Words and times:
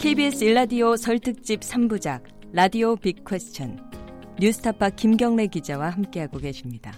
KBS 0.00 0.44
일라디오 0.44 0.94
설특집 0.94 1.58
3부작 1.58 2.22
라디오 2.52 2.94
빅 2.94 3.24
퀘스천 3.24 3.80
뉴스타파 4.38 4.90
김경래 4.90 5.48
기자와 5.48 5.90
함께하고 5.90 6.38
계십니다. 6.38 6.92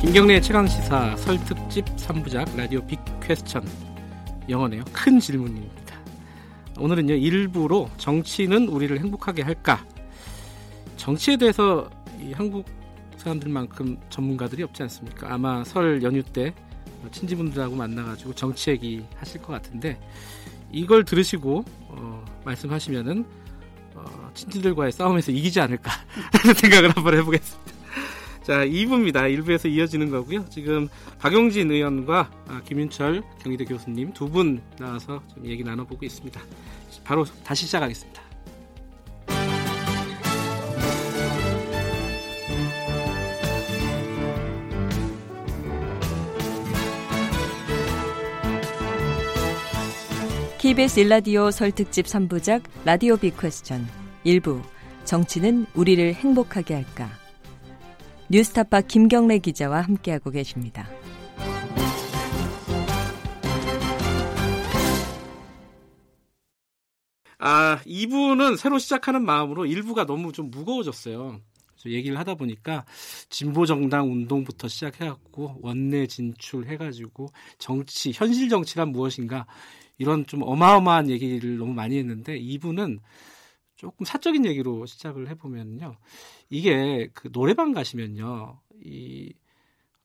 김경래 0.00 0.40
최강 0.40 0.66
시사 0.66 1.14
설특집 1.14 1.84
3부작 1.84 2.56
라디오 2.56 2.84
빅 2.88 2.98
퀘스천 3.22 3.64
영어네요. 4.48 4.82
큰 4.92 5.20
질문입니다. 5.20 5.96
오늘은요 6.80 7.14
일부로 7.14 7.88
정치는 7.98 8.66
우리를 8.66 8.98
행복하게 8.98 9.42
할까? 9.42 9.86
정치에 10.96 11.36
대해서 11.36 11.88
이 12.20 12.32
한국 12.32 12.66
사람들만큼 13.18 13.98
전문가들이 14.10 14.64
없지 14.64 14.82
않습니까? 14.82 15.32
아마 15.32 15.62
설 15.62 16.02
연휴 16.02 16.24
때 16.24 16.52
친지분들하고 17.12 17.74
만나가지고 17.76 18.34
정치 18.34 18.70
얘기 18.70 19.04
하실 19.16 19.42
것 19.42 19.52
같은데 19.52 19.98
이걸 20.72 21.04
들으시고 21.04 21.64
어, 21.88 22.24
말씀하시면은 22.44 23.24
어, 23.94 24.30
친지들과의 24.34 24.92
싸움에서 24.92 25.32
이기지 25.32 25.60
않을까 25.60 25.90
하는 26.32 26.54
생각을 26.56 26.90
한번 26.90 27.16
해보겠습니다. 27.16 27.72
자, 28.42 28.64
2부입니다. 28.64 29.14
1부에서 29.42 29.68
이어지는 29.68 30.10
거고요. 30.10 30.44
지금 30.50 30.88
박용진 31.18 31.70
의원과 31.70 32.30
아, 32.48 32.60
김윤철 32.64 33.22
경희대 33.42 33.64
교수님 33.64 34.12
두 34.12 34.28
분 34.28 34.60
나와서 34.78 35.20
좀 35.34 35.46
얘기 35.46 35.64
나눠보고 35.64 36.04
있습니다. 36.04 36.40
바로 37.02 37.24
다시 37.44 37.66
시작하겠습니다. 37.66 38.22
KBS 50.66 50.98
일라디오 50.98 51.52
설 51.52 51.70
특집 51.70 52.06
3부작 52.06 52.64
라디오 52.84 53.16
빅 53.16 53.38
퀘스천 53.40 53.86
1부 54.24 54.60
정치는 55.04 55.66
우리를 55.76 56.12
행복하게 56.14 56.74
할까 56.74 57.08
뉴스타파 58.28 58.80
김경래 58.80 59.38
기자와 59.38 59.82
함께하고 59.82 60.32
계십니다. 60.32 60.88
아, 67.38 67.78
2부는 67.86 68.56
새로 68.56 68.78
시작하는 68.78 69.24
마음으로 69.24 69.66
1부가 69.66 70.04
너무 70.04 70.32
좀 70.32 70.50
무거워졌어요. 70.50 71.42
얘기를 71.90 72.18
하다 72.18 72.34
보니까 72.34 72.84
진보 73.28 73.66
정당 73.66 74.10
운동부터 74.10 74.68
시작해갖고 74.68 75.58
원내 75.60 76.06
진출해가지고 76.06 77.28
정치 77.58 78.12
현실 78.14 78.48
정치란 78.48 78.90
무엇인가 78.90 79.46
이런 79.98 80.26
좀 80.26 80.42
어마어마한 80.42 81.10
얘기를 81.10 81.56
너무 81.58 81.72
많이 81.72 81.98
했는데 81.98 82.38
2부는 82.38 83.00
조금 83.76 84.04
사적인 84.04 84.46
얘기로 84.46 84.86
시작을 84.86 85.28
해보면요. 85.28 85.96
이게 86.48 87.08
그 87.12 87.30
노래방 87.30 87.72
가시면요. 87.72 88.58
이, 88.82 89.32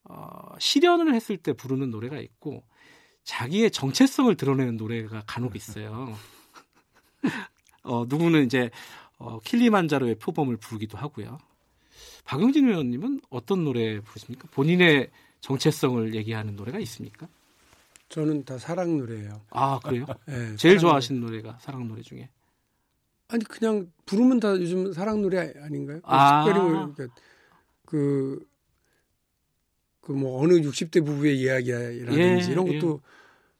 어, 0.03 0.55
실연을 0.59 1.13
했을 1.13 1.37
때 1.37 1.53
부르는 1.53 1.89
노래가 1.89 2.19
있고 2.19 2.63
자기의 3.23 3.71
정체성을 3.71 4.35
드러내는 4.35 4.77
노래가 4.77 5.23
간혹 5.25 5.55
있어요. 5.55 6.15
어, 7.83 8.05
누구는 8.07 8.45
이제 8.45 8.69
어, 9.17 9.39
킬리만자로의 9.39 10.15
표범을 10.15 10.57
부르기도 10.57 10.97
하고요. 10.97 11.37
박용진 12.23 12.67
의원님은 12.67 13.21
어떤 13.29 13.63
노래 13.63 13.99
부르십니까? 13.99 14.47
본인의 14.51 15.09
정체성을 15.41 16.15
얘기하는 16.15 16.55
노래가 16.55 16.79
있습니까? 16.79 17.27
저는 18.09 18.43
다 18.43 18.57
사랑 18.57 18.97
노래예요. 18.97 19.41
아 19.51 19.79
그래요? 19.79 20.05
네, 20.27 20.55
제일 20.57 20.77
좋아하시는 20.77 21.19
노래가 21.21 21.57
사랑 21.61 21.87
노래 21.87 22.01
중에? 22.01 22.29
아니 23.29 23.43
그냥 23.45 23.91
부르면 24.05 24.39
다 24.41 24.49
요즘 24.51 24.91
사랑 24.91 25.21
노래 25.21 25.53
아닌가요? 25.61 26.01
아. 26.03 26.43
특별히 26.43 26.69
뭐 26.69 26.93
그러니까 26.93 27.15
그그 27.85 28.45
뭐 30.11 30.43
어느 30.43 30.53
60대 30.53 31.05
부부의 31.05 31.39
이야기라든지 31.39 32.19
예, 32.19 32.51
이런 32.51 32.67
예. 32.67 32.79
것도 32.79 33.01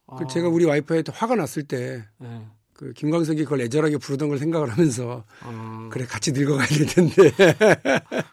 아, 0.08 0.18
그 0.18 0.28
제가 0.28 0.50
우리 0.50 0.66
와이프한테 0.66 1.14
화가 1.14 1.36
났을 1.36 1.64
때 1.64 2.06
예. 2.22 2.46
그 2.82 2.94
김광석이 2.94 3.44
그걸 3.44 3.62
애절하게 3.62 3.98
부르던 3.98 4.30
걸 4.30 4.40
생각을 4.40 4.72
하면서 4.72 5.24
어, 5.44 5.90
그래 5.92 6.04
같이 6.04 6.32
늙어가야 6.32 6.66
될 6.66 6.88
텐데 6.88 7.32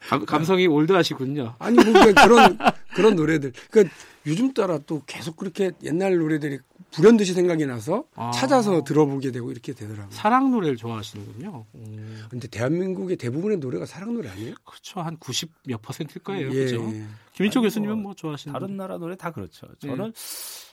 감, 0.09 0.25
감성이 0.25 0.67
올드하시군요. 0.67 1.57
아니 1.59 1.75
뭐 1.77 1.85
그러니까 1.93 2.25
그런 2.27 2.59
그런 2.95 3.15
노래들 3.15 3.53
그러니까 3.71 3.95
요즘 4.27 4.55
따라 4.55 4.79
또 4.87 5.03
계속 5.05 5.37
그렇게 5.37 5.73
옛날 5.83 6.17
노래들이 6.17 6.61
불현듯이 6.93 7.35
생각이 7.35 7.67
나서 7.67 8.05
아. 8.15 8.31
찾아서 8.31 8.83
들어보게 8.85 9.33
되고 9.33 9.51
이렇게 9.53 9.75
되더라고요. 9.75 10.09
사랑 10.13 10.51
노래를 10.51 10.79
좋아하시는군요. 10.79 11.67
음, 11.75 12.25
근데 12.31 12.49
대한민국의 12.49 13.19
대부분의 13.19 13.59
노래가 13.59 13.85
사랑 13.85 14.15
노래 14.15 14.31
아니에요? 14.31 14.55
그렇죠. 14.65 15.01
한 15.03 15.19
90 15.19 15.51
몇 15.67 15.83
퍼센트일 15.83 16.23
거예요. 16.25 16.49
예, 16.53 16.65
그죠? 16.65 16.91
예. 16.95 17.05
김인초 17.35 17.61
교수님은 17.61 17.97
뭐 17.99 18.03
뭐 18.09 18.15
좋아하시는 18.15 18.55
다른 18.55 18.69
노래? 18.69 18.77
나라 18.79 18.97
노래 18.97 19.15
다 19.15 19.31
그렇죠. 19.31 19.67
네. 19.83 19.89
저는 19.89 20.15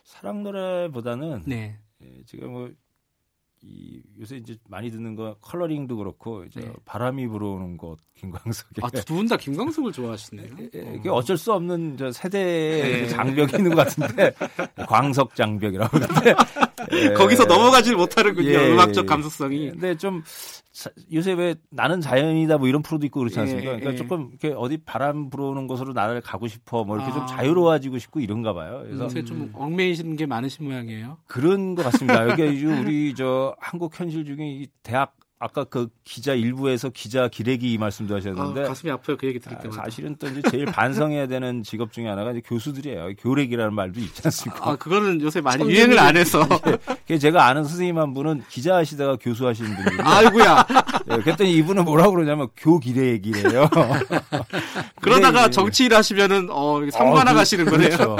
사랑 0.05 0.43
노래보다는 0.43 1.43
네. 1.45 1.77
예, 2.01 2.23
지금 2.25 2.51
뭐 2.53 2.69
이, 3.67 3.99
요새 4.19 4.35
이제 4.37 4.55
많이 4.69 4.91
듣는 4.91 5.15
거 5.15 5.35
컬러링도 5.41 5.97
그렇고 5.97 6.43
이제 6.43 6.59
네. 6.59 6.71
바람이 6.85 7.27
불어오는 7.27 7.77
곳 7.77 7.97
김광석의 8.15 8.83
아, 8.83 8.89
두 8.89 9.15
분 9.15 9.27
다 9.27 9.37
김광석을 9.37 9.91
좋아하시네요. 9.91 10.47
예, 10.75 10.93
이게 10.95 11.09
어쩔 11.09 11.35
수 11.35 11.51
없는 11.51 11.97
저 11.97 12.11
세대의 12.11 13.01
네. 13.03 13.07
장벽이 13.09 13.53
있는 13.57 13.73
것 13.73 13.87
같은데 13.87 14.31
광석 14.87 15.33
장벽이라고 15.35 15.97
그러는데 15.97 16.35
예. 16.93 17.13
거기서 17.13 17.45
넘어가질 17.45 17.95
못하는군요. 17.95 18.47
예, 18.49 18.71
음악적 18.71 19.05
예. 19.05 19.07
감수성이. 19.07 19.71
근데 19.71 19.95
좀 19.97 20.21
사- 20.75 20.89
요새 21.13 21.31
왜 21.31 21.55
나는 21.69 22.01
자연이다 22.01 22.57
뭐 22.57 22.67
이런 22.67 22.81
프로도 22.81 23.05
있고 23.05 23.21
그렇지 23.21 23.39
않습니까? 23.39 23.63
예, 23.71 23.79
그러니까 23.79 23.93
예. 23.93 23.95
조금 23.95 24.27
이렇게 24.31 24.53
어디 24.57 24.75
바람 24.77 25.29
불어오는 25.29 25.67
곳으로 25.67 25.93
나를 25.93 26.19
가고 26.19 26.49
싶어 26.49 26.83
뭐 26.83 26.97
이렇게 26.97 27.11
아. 27.11 27.13
좀 27.15 27.27
자유로워지고 27.27 27.97
싶고 27.97 28.19
이런가 28.19 28.53
봐요. 28.53 28.81
그래서 28.83 29.05
요새 29.05 29.23
좀 29.23 29.49
얽매이시는 29.53 30.17
게 30.17 30.25
많으신 30.25 30.65
모양이에요. 30.65 31.17
그런 31.27 31.75
것 31.75 31.83
같습니다. 31.83 32.27
여기 32.29 32.41
우리 32.65 33.15
저 33.15 33.55
한국 33.57 33.97
현실 33.97 34.25
중에 34.25 34.35
이 34.45 34.67
대학 34.83 35.15
아까 35.45 35.63
그 35.63 35.89
기자 36.03 36.33
일부에서 36.33 36.89
기자 36.89 37.27
기레기 37.27 37.77
말씀도 37.77 38.15
아, 38.15 38.17
하셨는데 38.17 38.63
가슴이 38.63 38.91
아파요. 38.91 39.15
그 39.15 39.27
얘기 39.27 39.37
들을 39.39 39.55
아, 39.55 39.61
때마다. 39.61 39.83
사실은 39.83 40.15
또 40.17 40.27
이제 40.27 40.41
제일 40.49 40.65
반성해야 40.65 41.27
되는 41.27 41.61
직업 41.61 41.93
중에 41.93 42.07
하나가 42.07 42.31
이제 42.31 42.41
교수들이에요. 42.43 43.11
교歴이라는 43.19 43.75
말도 43.75 43.99
있지 43.99 44.23
않습니까? 44.25 44.71
아, 44.71 44.75
그거는 44.75 45.21
요새 45.21 45.41
많이 45.41 45.63
유행을 45.69 45.99
안 45.99 46.17
해서. 46.17 46.47
그래서 47.05 47.21
제가 47.21 47.45
아는 47.45 47.63
선생님 47.63 47.99
한 47.99 48.15
분은 48.15 48.43
기자 48.49 48.75
하시다가 48.77 49.17
교수 49.21 49.45
하시는 49.45 49.69
분이거든요. 49.75 50.01
아이고야. 50.03 50.67
예, 51.11 51.17
그랬더니 51.17 51.53
이분은 51.57 51.85
뭐라고 51.85 52.13
그러냐면 52.13 52.47
교기레기래요. 52.57 53.69
그러다가 55.01 55.49
정치일 55.51 55.93
하시면은, 55.93 56.47
어, 56.49 56.79
삼관화 56.91 57.21
어, 57.21 57.33
그- 57.33 57.39
가시는 57.39 57.65
거네요. 57.65 57.89
그렇죠. 57.97 58.17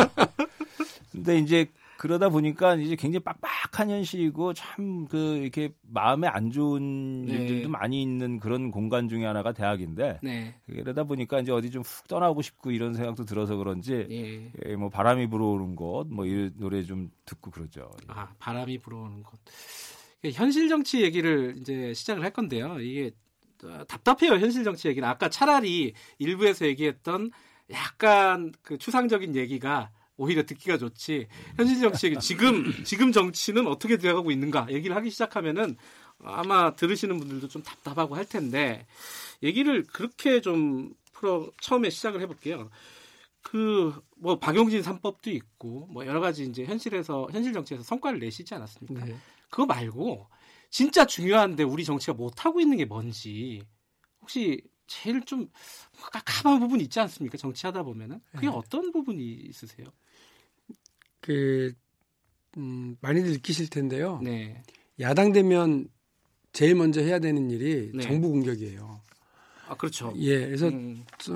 근데 1.12 1.40
이제 1.40 1.66
그러다 1.98 2.30
보니까 2.30 2.76
이제 2.76 2.96
굉장히 2.96 3.24
빡빡한 3.24 3.90
현실이고 3.90 4.54
참 4.54 5.06
그 5.10 5.38
이렇게 5.38 5.74
마음에 5.82 6.28
안 6.28 6.52
좋은 6.52 7.26
네. 7.26 7.34
일들도 7.34 7.70
많이 7.70 8.02
있는 8.02 8.40
그런 8.40 8.72
공간 8.72 9.08
중에 9.08 9.26
하나가 9.26 9.52
대학인데 9.54 10.20
네. 10.24 10.56
그러다 10.66 11.04
보니까 11.04 11.40
이제 11.40 11.52
어디 11.52 11.70
좀 11.72 11.84
훅 11.84 12.08
떠나고 12.08 12.42
싶고 12.42 12.72
이런 12.72 12.94
생각도 12.94 13.26
들어서 13.26 13.56
그런지 13.56 14.08
예. 14.10 14.52
예, 14.66 14.76
뭐 14.76 14.90
바람이 14.90 15.28
불어오는 15.30 15.76
곳뭐이 15.76 16.52
노래 16.58 16.84
좀 16.84 17.12
듣고 17.26 17.52
그러죠. 17.52 17.92
아, 18.08 18.30
바람이 18.40 18.80
불어오는 18.80 19.24
곳. 19.24 19.40
이게 20.24 20.32
현실 20.34 20.68
정치 20.70 21.02
얘기를 21.02 21.56
이제 21.60 21.94
시작을 21.94 22.24
할 22.24 22.32
건데요. 22.32 22.80
이게 22.80 23.12
어, 23.64 23.84
답답해요. 23.88 24.34
현실 24.40 24.64
정치 24.64 24.88
얘기는. 24.88 25.08
아까 25.08 25.30
차라리 25.30 25.94
일부에서 26.18 26.66
얘기했던 26.66 27.32
약간 27.72 28.52
그 28.62 28.78
추상적인 28.78 29.36
얘기가 29.36 29.92
오히려 30.18 30.44
듣기가 30.44 30.78
좋지. 30.78 31.28
현실 31.58 31.82
정치 31.82 32.08
얘기 32.08 32.20
지금 32.20 32.72
지금 32.84 33.12
정치는 33.12 33.68
어떻게 33.68 33.98
되어가고 33.98 34.32
있는가 34.32 34.68
얘기를 34.70 34.96
하기 34.96 35.10
시작하면은 35.10 35.78
아마 36.24 36.76
들으시는 36.76 37.18
분들도 37.20 37.48
좀 37.50 37.62
답답하고 37.62 38.16
할 38.16 38.26
텐데 38.26 38.86
얘기를 39.44 39.84
그렇게 39.84 40.42
좀 40.42 40.94
풀어 41.12 41.52
처음에 41.62 41.90
시작을 41.90 42.22
해볼게요. 42.22 42.70
그 43.42 44.06
뭐 44.18 44.40
박용진 44.40 44.82
3법도 44.82 45.28
있고 45.28 45.88
뭐 45.92 46.06
여러 46.06 46.20
가지 46.20 46.46
이제 46.46 46.66
현실에서 46.66 47.28
현실 47.32 47.54
정치에서 47.54 47.84
성과를 47.84 48.20
내시지 48.20 48.54
않았습니까? 48.56 49.06
네. 49.06 49.16
그거 49.50 49.66
말고 49.66 50.28
진짜 50.70 51.06
중요한데 51.06 51.64
우리 51.64 51.86
정치가 51.86 52.14
못 52.14 52.46
하고 52.46 52.60
있는 52.60 52.78
게 52.78 52.86
뭔지 52.86 53.62
혹시 54.22 54.62
제일 54.88 55.24
좀 55.24 55.50
깝깝한 56.12 56.60
부분 56.60 56.80
있지 56.82 57.00
않습니까? 57.00 57.38
정치하다 57.38 57.84
보면은 57.84 58.22
그게 58.32 58.48
네. 58.48 58.54
어떤 58.54 58.92
부분이 58.92 59.24
있으세요? 59.24 59.88
그 61.26 61.74
음, 62.58 62.96
많이들 63.02 63.32
느끼실 63.32 63.70
텐데요. 63.70 64.20
네, 64.24 64.62
야당 65.00 65.34
되면 65.34 65.88
제일 66.54 66.76
먼저 66.76 67.02
해야 67.02 67.18
되는 67.18 67.50
일이 67.50 67.92
네. 67.96 68.04
정부 68.04 68.30
공격이에요. 68.30 69.02
아 69.68 69.76
그렇죠. 69.76 70.14
예, 70.18 70.46
그래서 70.46 70.68
음, 70.68 71.04
어, 71.32 71.34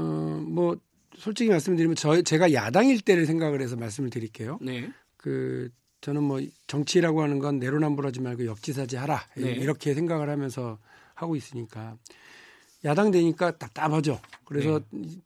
뭐 0.47 0.77
솔직히 1.17 1.49
말씀드리면 1.49 1.95
저 1.95 2.21
제가 2.21 2.53
야당일 2.53 3.01
때를 3.01 3.25
생각을 3.25 3.61
해서 3.63 3.75
말씀을 3.75 4.11
드릴게요. 4.11 4.59
네, 4.61 4.91
그 5.17 5.71
저는 6.01 6.21
뭐 6.21 6.39
정치라고 6.67 7.23
하는 7.23 7.39
건 7.39 7.57
내로남불하지 7.57 8.21
말고 8.21 8.45
역지사지 8.45 8.95
하라 8.95 9.25
네. 9.37 9.49
이렇게 9.53 9.95
생각을 9.95 10.29
하면서 10.29 10.77
하고 11.15 11.35
있으니까 11.35 11.97
야당 12.85 13.11
되니까 13.11 13.51
답답하죠. 13.57 14.19
그래서 14.45 14.81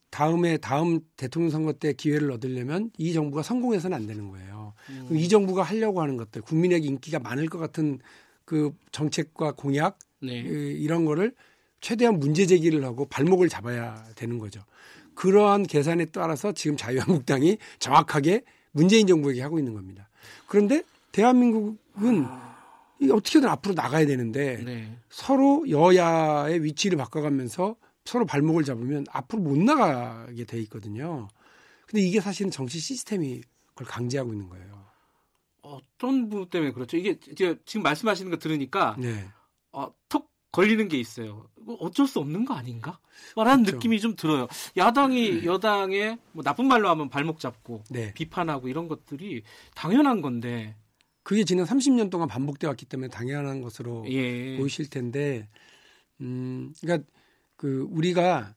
다음에 0.09 0.57
다음 0.57 0.99
대통령 1.17 1.49
선거 1.51 1.73
때 1.73 1.93
기회를 1.93 2.31
얻으려면 2.31 2.89
이 2.97 3.13
정부가 3.13 3.43
성공해서는 3.43 3.95
안 3.95 4.07
되는 4.07 4.29
거예요. 4.29 4.73
음. 4.89 5.03
그럼 5.07 5.17
이 5.19 5.27
정부가 5.29 5.63
하려고 5.63 6.01
하는 6.01 6.17
것들 6.17 6.41
국민에게 6.41 6.87
인기가 6.87 7.19
많을 7.19 7.47
것 7.47 7.59
같은 7.59 7.99
그 8.45 8.73
정책과 8.91 9.53
공약 9.53 9.97
네. 10.21 10.39
이- 10.39 10.81
이런 10.81 11.05
거를 11.05 11.33
최대한 11.79 12.19
문제 12.19 12.45
제기를 12.45 12.83
하고 12.83 13.05
발목을 13.05 13.49
잡아야 13.49 14.03
되는 14.15 14.39
거죠. 14.39 14.61
그러한 15.15 15.63
계산에 15.63 16.05
따라서 16.05 16.51
지금 16.53 16.75
자유한국당이 16.75 17.57
정확하게 17.79 18.43
문재인 18.71 19.05
정부에게 19.05 19.41
하고 19.41 19.59
있는 19.59 19.73
겁니다. 19.73 20.09
그런데 20.47 20.81
대한민국은 21.11 22.25
이 22.99 23.09
어떻게든 23.09 23.47
앞으로 23.49 23.73
나가야 23.73 24.05
되는데 24.05 24.63
네. 24.63 24.97
서로 25.09 25.65
여야의 25.69 26.63
위치를 26.63 26.97
바꿔가면서 26.97 27.75
서로 28.05 28.25
발목을 28.25 28.63
잡으면 28.63 29.05
앞으로 29.11 29.41
못 29.41 29.57
나가게 29.57 30.45
돼 30.45 30.59
있거든요. 30.61 31.27
근데 31.87 32.01
이게 32.01 32.19
사실은 32.19 32.51
정치 32.51 32.79
시스템이 32.79 33.41
그걸 33.69 33.87
강제하고 33.87 34.33
있는 34.33 34.49
거예요. 34.49 34.83
어떤 35.61 36.29
부분 36.29 36.49
때문에 36.49 36.71
그렇죠? 36.71 36.97
이게 36.97 37.17
지금 37.65 37.83
말씀하시는 37.83 38.29
거 38.29 38.37
들으니까 38.37 38.95
네. 38.99 39.25
어, 39.71 39.91
톡 40.09 40.31
걸리는 40.51 40.87
게 40.87 40.99
있어요. 40.99 41.49
이거 41.61 41.73
어쩔 41.75 42.05
수 42.05 42.19
없는 42.19 42.45
거 42.45 42.53
아닌가? 42.53 42.99
라는 43.35 43.63
그렇죠. 43.63 43.77
느낌이 43.77 43.99
좀 43.99 44.15
들어요. 44.15 44.47
야당이 44.77 45.45
여당의 45.45 46.19
뭐 46.31 46.43
나쁜 46.43 46.67
말로 46.67 46.89
하면 46.89 47.09
발목 47.09 47.39
잡고 47.39 47.83
네. 47.89 48.13
비판하고 48.13 48.67
이런 48.67 48.87
것들이 48.87 49.41
당연한 49.73 50.21
건데 50.21 50.75
그게 51.23 51.43
지난 51.43 51.65
30년 51.65 52.09
동안 52.09 52.27
반복돼 52.27 52.67
왔기 52.67 52.85
때문에 52.85 53.09
당연한 53.09 53.61
것으로 53.61 54.05
예. 54.09 54.57
보이실 54.57 54.89
텐데, 54.89 55.47
음, 56.21 56.73
그러니까 56.81 57.07
그 57.55 57.87
우리가 57.89 58.55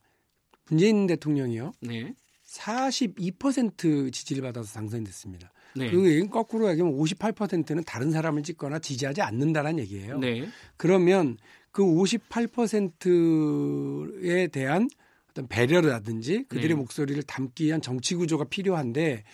문재인 0.69 1.07
대통령이요 1.07 1.73
네. 1.83 2.15
42% 2.47 4.13
지지를 4.13 4.43
받아서 4.43 4.75
당선됐습니다. 4.75 5.53
네. 5.77 5.91
그 5.91 6.09
얘기는 6.09 6.31
거꾸로 6.31 6.71
얘기하면 6.71 6.97
58%는 6.99 7.85
다른 7.85 8.11
사람을 8.11 8.43
찍거나 8.43 8.79
지지하지 8.79 9.21
않는다는 9.23 9.79
얘기예요. 9.81 10.19
네. 10.19 10.49
그러면 10.77 11.39
그 11.71 11.83
58%에 11.83 14.47
대한 14.49 14.89
어떤 15.31 15.47
배려라든지 15.47 16.45
그들의 16.49 16.71
네. 16.71 16.75
목소리를 16.75 17.23
담기 17.25 17.67
위한 17.67 17.83
정치 17.83 18.15
구조가 18.15 18.45
필요한데 18.45 19.25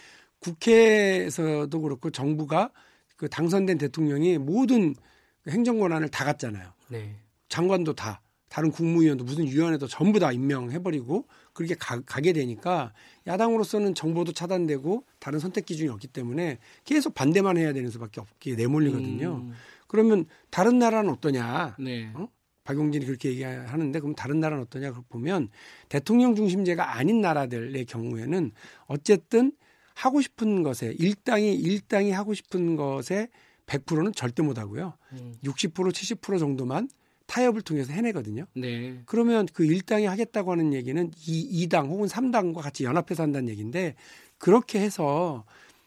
국회에서도 0.40 1.80
그렇고 1.80 2.10
정부가 2.10 2.72
그 3.22 3.28
당선된 3.28 3.78
대통령이 3.78 4.36
모든 4.38 4.96
그 5.42 5.52
행정 5.52 5.78
권한을 5.78 6.08
다 6.08 6.24
갖잖아요. 6.24 6.72
네. 6.88 7.14
장관도 7.48 7.92
다 7.92 8.20
다른 8.48 8.72
국무위원도 8.72 9.22
무슨 9.22 9.44
위원회도 9.44 9.86
전부 9.86 10.18
다 10.18 10.32
임명해버리고 10.32 11.28
그렇게 11.52 11.76
가, 11.76 12.00
게 12.00 12.32
되니까 12.32 12.92
야당으로서는 13.28 13.94
정보도 13.94 14.32
차단되고 14.32 15.04
다른 15.20 15.38
선택 15.38 15.66
기준이 15.66 15.88
없기 15.90 16.08
때문에 16.08 16.58
계속 16.84 17.14
반대만 17.14 17.56
해야 17.58 17.72
되는 17.72 17.90
수밖에 17.90 18.20
없게 18.20 18.56
내몰리거든요. 18.56 19.36
음, 19.36 19.52
그러면 19.86 20.24
다른 20.50 20.80
나라는 20.80 21.12
어떠냐? 21.12 21.76
네. 21.78 22.10
어? 22.14 22.26
박용진이 22.64 23.06
그렇게 23.06 23.28
얘기하는데 23.28 24.00
그럼 24.00 24.16
다른 24.16 24.40
나라는 24.40 24.64
어떠냐? 24.64 24.88
그걸 24.88 25.04
보면 25.08 25.48
대통령 25.88 26.34
중심제가 26.34 26.96
아닌 26.96 27.20
나라들의 27.20 27.84
경우에는 27.84 28.50
어쨌든 28.86 29.52
하고 29.94 30.20
싶은 30.20 30.62
것에 30.62 30.94
일당이 30.98 31.54
일당이 31.54 32.12
하고 32.12 32.34
싶은 32.34 32.76
것에 32.76 33.28
100%는 33.66 34.12
절대 34.12 34.42
못 34.42 34.58
하고요. 34.58 34.94
음, 35.12 35.34
60% 35.44 35.92
70% 35.92 36.38
정도만 36.38 36.88
타협을 37.26 37.62
통해서 37.62 37.92
해내거든요. 37.92 38.44
네. 38.54 39.00
그러면 39.06 39.46
그 39.52 39.64
일당이 39.64 40.06
하겠다고 40.06 40.52
하는 40.52 40.74
얘기는 40.74 41.10
이 41.26 41.66
2당 41.66 41.88
혹은 41.88 42.06
3당과 42.06 42.60
같이 42.60 42.84
연합해서 42.84 43.22
한다는 43.22 43.48
얘기인데 43.48 43.94
그렇게 44.38 44.80
해서 44.80 45.44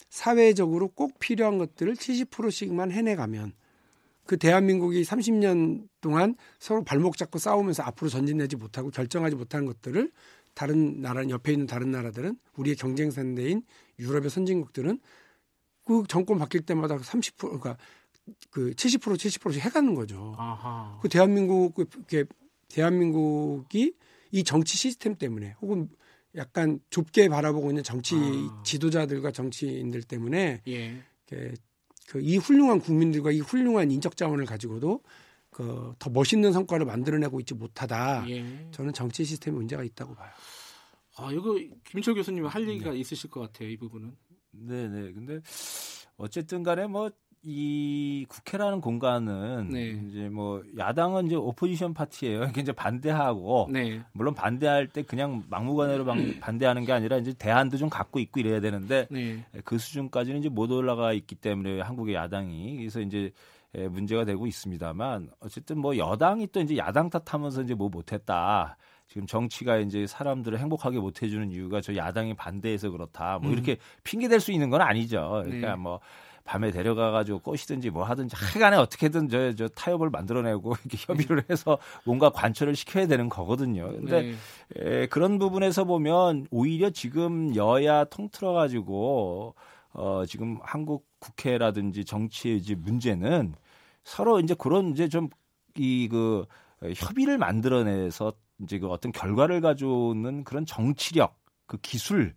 사회적으로 0.10 0.88
꼭 0.88 1.20
필요한 1.20 1.58
것들을 1.58 1.94
70%씩만 1.94 2.92
해내가면 2.92 3.54
그 4.26 4.38
대한민국이 4.38 5.04
30년 5.04 5.88
동안 6.02 6.36
서로 6.58 6.84
발목 6.84 7.18
잡고 7.18 7.38
싸우면서 7.38 7.84
앞으로 7.84 8.10
전진되지 8.10 8.56
못하고 8.56 8.90
결정하지 8.90 9.36
못하는 9.36 9.66
것들을 9.66 10.12
다른 10.56 11.02
나라 11.02 11.28
옆에 11.30 11.52
있는 11.52 11.68
다른 11.68 11.92
나라들은 11.92 12.38
우리의 12.56 12.76
경쟁 12.76 13.12
상대인 13.12 13.62
유럽의 14.00 14.30
선진국들은 14.30 15.00
그 15.84 16.04
정권 16.08 16.40
바뀔 16.40 16.62
때마다 16.62 16.98
30% 16.98 17.38
그러니까 17.38 17.78
그 18.50 18.72
70% 18.72 19.16
70%씩 19.16 19.64
해가는 19.64 19.94
거죠. 19.94 20.34
아하. 20.38 20.98
그 21.02 21.10
대한민국 21.10 21.76
그 21.76 22.26
대한민국이 22.70 23.94
이 24.32 24.44
정치 24.44 24.78
시스템 24.78 25.16
때문에 25.16 25.56
혹은 25.62 25.90
약간 26.36 26.80
좁게 26.90 27.30
바라보고 27.30 27.70
있는 27.70 27.84
정치 27.84 28.16
아. 28.16 28.64
지도자들과 28.64 29.32
정치인들 29.32 30.04
때문에 30.04 30.62
예. 30.68 31.04
그이 32.08 32.38
훌륭한 32.38 32.80
국민들과 32.80 33.32
이 33.32 33.40
훌륭한 33.40 33.92
인적 33.92 34.18
자원을 34.18 34.46
가지고도 34.46 35.02
그 35.56 35.96
더 36.00 36.10
멋있는 36.10 36.52
성과를 36.52 36.86
만들어내고 36.86 37.40
있지 37.40 37.54
못하다. 37.54 38.26
예. 38.30 38.68
저는 38.72 38.92
정치 38.92 39.24
시스템에 39.24 39.56
문제가 39.56 39.84
있다고 39.84 40.14
봐요. 40.14 40.30
아, 41.18 41.32
이거 41.32 41.58
김철 41.86 42.14
교수님 42.16 42.46
할 42.46 42.68
얘기가 42.68 42.92
있으실 42.92 43.30
것 43.30 43.40
같아요. 43.40 43.70
이 43.70 43.78
부분은. 43.78 44.12
네 44.52 44.88
네. 44.90 45.14
근데 45.14 45.40
어쨌든 46.18 46.62
간에 46.64 46.88
뭐이 46.88 48.26
국회라는 48.28 48.82
공간은 48.82 49.70
네. 49.70 50.02
이제 50.10 50.28
뭐 50.30 50.62
야당은 50.78 51.28
이제 51.28 51.36
오포지션 51.36 51.94
파티예요. 51.94 52.46
이게 52.50 52.60
이제 52.62 52.72
반대하고 52.74 53.70
네. 53.72 54.02
물론 54.12 54.34
반대할 54.34 54.88
때 54.88 55.04
그냥 55.04 55.44
막무가내로 55.50 56.04
방- 56.06 56.40
반대하는 56.42 56.84
게 56.86 56.92
아니라 56.92 57.18
이제 57.18 57.32
대안도 57.34 57.78
좀 57.78 57.90
갖고 57.90 58.20
있고 58.20 58.42
이래야 58.42 58.60
되는데 58.60 59.08
네. 59.10 59.46
그 59.64 59.78
수준까지는 59.78 60.40
이제 60.40 60.50
못 60.50 60.70
올라가 60.72 61.14
있기 61.14 61.36
때문에 61.36 61.80
한국의 61.82 62.16
야당이 62.16 62.76
그래서 62.78 63.00
이제 63.00 63.18
에, 63.28 63.32
문제가 63.90 64.26
되고 64.26 64.48
있습니다만 64.48 65.30
어쨌든 65.40 65.80
뭐 65.80 65.98
여당이 65.98 66.48
또 66.48 66.62
이제 66.62 66.78
야당 66.78 67.10
탓하면서 67.10 67.64
이제 67.64 67.74
뭐 67.74 67.90
못했다. 67.90 68.78
지금 69.08 69.28
정치가 69.28 69.78
이제 69.78 70.08
사람들을 70.08 70.58
행복하게 70.58 71.00
못 71.00 71.22
해주는 71.22 71.52
이유가 71.52 71.82
저 71.82 71.96
야당이 71.96 72.34
반대해서 72.36 72.90
그렇다. 72.90 73.40
뭐 73.40 73.52
이렇게 73.52 73.78
핑계 74.04 74.28
댈 74.28 74.40
수 74.40 74.52
있는 74.52 74.70
건 74.70 74.82
아니죠. 74.82 75.42
그러니까 75.44 75.70
네. 75.72 75.76
뭐 75.76 76.00
밤에 76.44 76.72
데려가가지고 76.72 77.40
꼬시든지 77.40 77.90
뭐 77.90 78.04
하든지 78.04 78.36
하여간에 78.36 78.78
어떻게든 78.78 79.30
저, 79.30 79.54
저 79.56 79.68
타협을 79.68 80.12
만들어내고 80.12 80.76
이렇게 80.86 80.98
협의를 81.00 81.44
해서 81.50 81.78
뭔가 82.06 82.30
관철을 82.30 82.76
시켜야 82.76 83.08
되는 83.08 83.30
거거든요. 83.30 83.92
근데 83.92 84.22
네. 84.22 84.36
에, 84.78 85.08
그런 85.08 85.40
부분에서 85.40 85.86
보면 85.86 86.48
오히려 86.52 86.92
지금 86.92 87.56
여야 87.56 88.06
통틀어 88.06 88.54
가지고 88.54 89.56
어 89.92 90.24
지금 90.28 90.60
한국 90.62 91.08
국회라든지 91.20 92.06
정치의 92.06 92.58
이제 92.58 92.76
문제는 92.76 93.56
서로 94.06 94.40
이제 94.40 94.56
그런 94.58 94.92
이제 94.92 95.10
좀 95.10 95.30
이 95.78 96.08
그 96.10 96.46
협의를 96.96 97.38
만들어내서 97.38 98.34
이제 98.62 98.80
그 98.80 98.88
어떤 98.88 99.12
결과를 99.12 99.62
가져오는 99.62 100.44
그런 100.44 100.66
정치력, 100.66 101.38
그 101.66 101.78
기술 101.78 102.34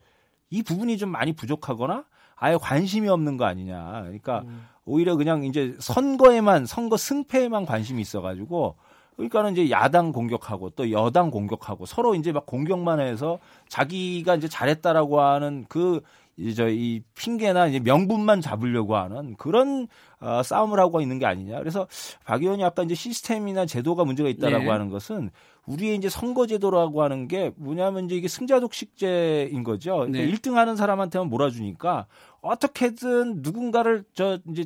이 0.50 0.62
부분이 0.62 0.96
좀 0.98 1.10
많이 1.10 1.32
부족하거나 1.32 2.04
아예 2.36 2.56
관심이 2.56 3.08
없는 3.08 3.36
거 3.36 3.44
아니냐. 3.44 4.02
그러니까 4.02 4.40
음. 4.46 4.66
오히려 4.84 5.16
그냥 5.16 5.44
이제 5.44 5.76
선거에만 5.80 6.66
선거 6.66 6.96
승패에만 6.96 7.66
관심이 7.66 8.00
있어가지고 8.00 8.76
그러니까는 9.16 9.52
이제 9.52 9.70
야당 9.70 10.12
공격하고 10.12 10.70
또 10.70 10.90
여당 10.92 11.30
공격하고 11.30 11.84
서로 11.86 12.14
이제 12.14 12.32
막 12.32 12.46
공격만 12.46 13.00
해서 13.00 13.38
자기가 13.68 14.36
이제 14.36 14.48
잘했다라고 14.48 15.20
하는 15.20 15.66
그 15.68 16.00
이제 16.38 16.72
이 16.72 17.02
핑계나 17.16 17.66
이제 17.66 17.80
명분만 17.80 18.40
잡으려고 18.40 18.96
하는 18.96 19.34
그런 19.36 19.88
어, 20.20 20.42
싸움을 20.42 20.78
하고 20.78 21.00
있는 21.00 21.18
게 21.18 21.26
아니냐. 21.26 21.58
그래서 21.58 21.88
박 22.24 22.42
의원이 22.42 22.62
아까 22.64 22.82
이제 22.84 22.94
시스템이나 22.94 23.66
제도가 23.66 24.04
문제가 24.04 24.28
있다라고 24.28 24.64
네. 24.64 24.70
하는 24.70 24.88
것은 24.88 25.30
우리의 25.66 25.96
이제 25.96 26.08
선거제도라고 26.08 27.02
하는 27.02 27.28
게 27.28 27.52
뭐냐면 27.56 28.06
이제 28.06 28.16
이게 28.16 28.28
승자독식제인 28.28 29.62
거죠. 29.64 29.96
그러니까 29.96 30.18
네. 30.18 30.32
1등 30.32 30.54
하는 30.54 30.76
사람한테만 30.76 31.28
몰아주니까 31.28 32.06
어떻게든 32.40 33.42
누군가를 33.42 34.04
저 34.14 34.38
이제 34.48 34.64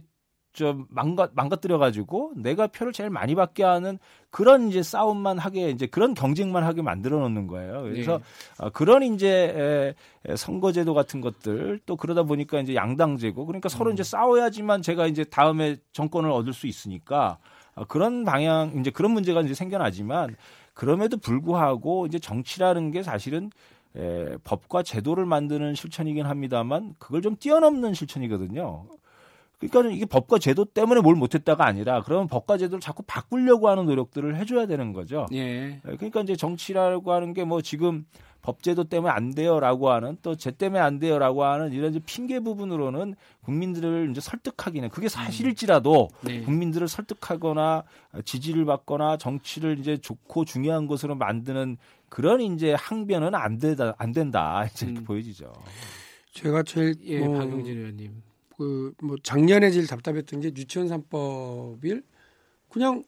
저 0.52 0.76
망가 0.88 1.28
망가뜨려 1.32 1.78
가지고 1.78 2.32
내가 2.36 2.66
표를 2.66 2.92
제일 2.92 3.08
많이 3.08 3.34
받게 3.34 3.64
하는 3.64 3.98
그런 4.30 4.68
이제 4.68 4.82
싸움만 4.82 5.38
하게 5.38 5.70
이제 5.70 5.86
그런 5.86 6.14
경쟁만 6.14 6.62
하게 6.62 6.82
만들어 6.82 7.18
놓는 7.20 7.46
거예요. 7.46 7.82
그래서 7.82 8.18
네. 8.18 8.24
어, 8.64 8.70
그런 8.70 9.02
이제 9.02 9.94
선거제도 10.36 10.92
같은 10.92 11.20
것들 11.20 11.80
또 11.86 11.96
그러다 11.96 12.24
보니까 12.24 12.60
이제 12.60 12.74
양당제고 12.74 13.46
그러니까 13.46 13.68
서로 13.68 13.90
음. 13.90 13.94
이제 13.94 14.02
싸워야지만 14.02 14.82
제가 14.82 15.06
이제 15.06 15.24
다음에 15.24 15.76
정권을 15.92 16.30
얻을 16.30 16.52
수 16.52 16.66
있으니까 16.66 17.38
어, 17.74 17.84
그런 17.86 18.24
방향 18.24 18.78
이제 18.78 18.90
그런 18.90 19.12
문제가 19.12 19.40
이제 19.40 19.54
생겨나지만 19.54 20.36
그럼에도 20.74 21.16
불구하고 21.16 22.06
이제 22.06 22.18
정치라는 22.18 22.90
게 22.90 23.02
사실은 23.02 23.50
에, 23.96 24.36
법과 24.44 24.82
제도를 24.82 25.26
만드는 25.26 25.74
실천이긴 25.74 26.26
합니다만 26.26 26.94
그걸 26.98 27.22
좀 27.22 27.36
뛰어넘는 27.36 27.94
실천이거든요. 27.94 28.86
그러니까 29.68 29.94
이게 29.94 30.04
법과 30.06 30.38
제도 30.38 30.64
때문에 30.64 31.00
뭘 31.00 31.14
못했다가 31.16 31.64
아니라 31.66 32.02
그러면 32.02 32.28
법과 32.28 32.58
제도를 32.58 32.80
자꾸 32.80 33.02
바꾸려고 33.06 33.68
하는 33.68 33.86
노력들을 33.86 34.36
해줘야 34.36 34.66
되는 34.66 34.92
거죠. 34.92 35.26
예. 35.32 35.80
그러니까 35.82 36.20
이제 36.22 36.36
정치라고 36.36 37.12
하는 37.12 37.32
게 37.34 37.44
뭐 37.44 37.60
지금 37.62 38.04
법제도 38.42 38.84
때문에 38.84 39.12
안 39.12 39.34
돼요라고 39.34 39.90
하는 39.90 40.16
또 40.22 40.34
제 40.34 40.50
때문에 40.50 40.80
안 40.80 40.98
돼요라고 40.98 41.44
하는 41.44 41.72
이런 41.72 42.00
핑계 42.04 42.40
부분으로는 42.40 43.14
국민들을 43.44 44.08
이제 44.10 44.20
설득하기는 44.20 44.88
그게 44.88 45.08
사실일지라도 45.08 46.08
네. 46.22 46.40
국민들을 46.42 46.88
설득하거나 46.88 47.84
지지를 48.24 48.64
받거나 48.64 49.16
정치를 49.16 49.78
이제 49.78 49.96
좋고 49.96 50.44
중요한 50.44 50.88
것으로 50.88 51.14
만드는 51.14 51.76
그런 52.08 52.40
이제 52.40 52.74
항변은 52.74 53.34
안 53.36 53.58
되다 53.58 53.94
안 53.98 54.12
된다 54.12 54.64
이제 54.72 54.86
이렇게 54.86 55.00
음. 55.00 55.04
보여지죠. 55.04 55.52
제가 56.32 56.62
제일 56.64 56.96
예, 57.04 57.20
뭐, 57.20 57.38
박용진 57.38 57.78
의원님. 57.78 58.22
그 58.62 58.92
뭐 59.02 59.16
작년에 59.22 59.70
제일 59.70 59.86
답답했던 59.86 60.40
게 60.40 60.48
유치원 60.56 60.88
3법을 60.88 62.02
그냥 62.68 63.02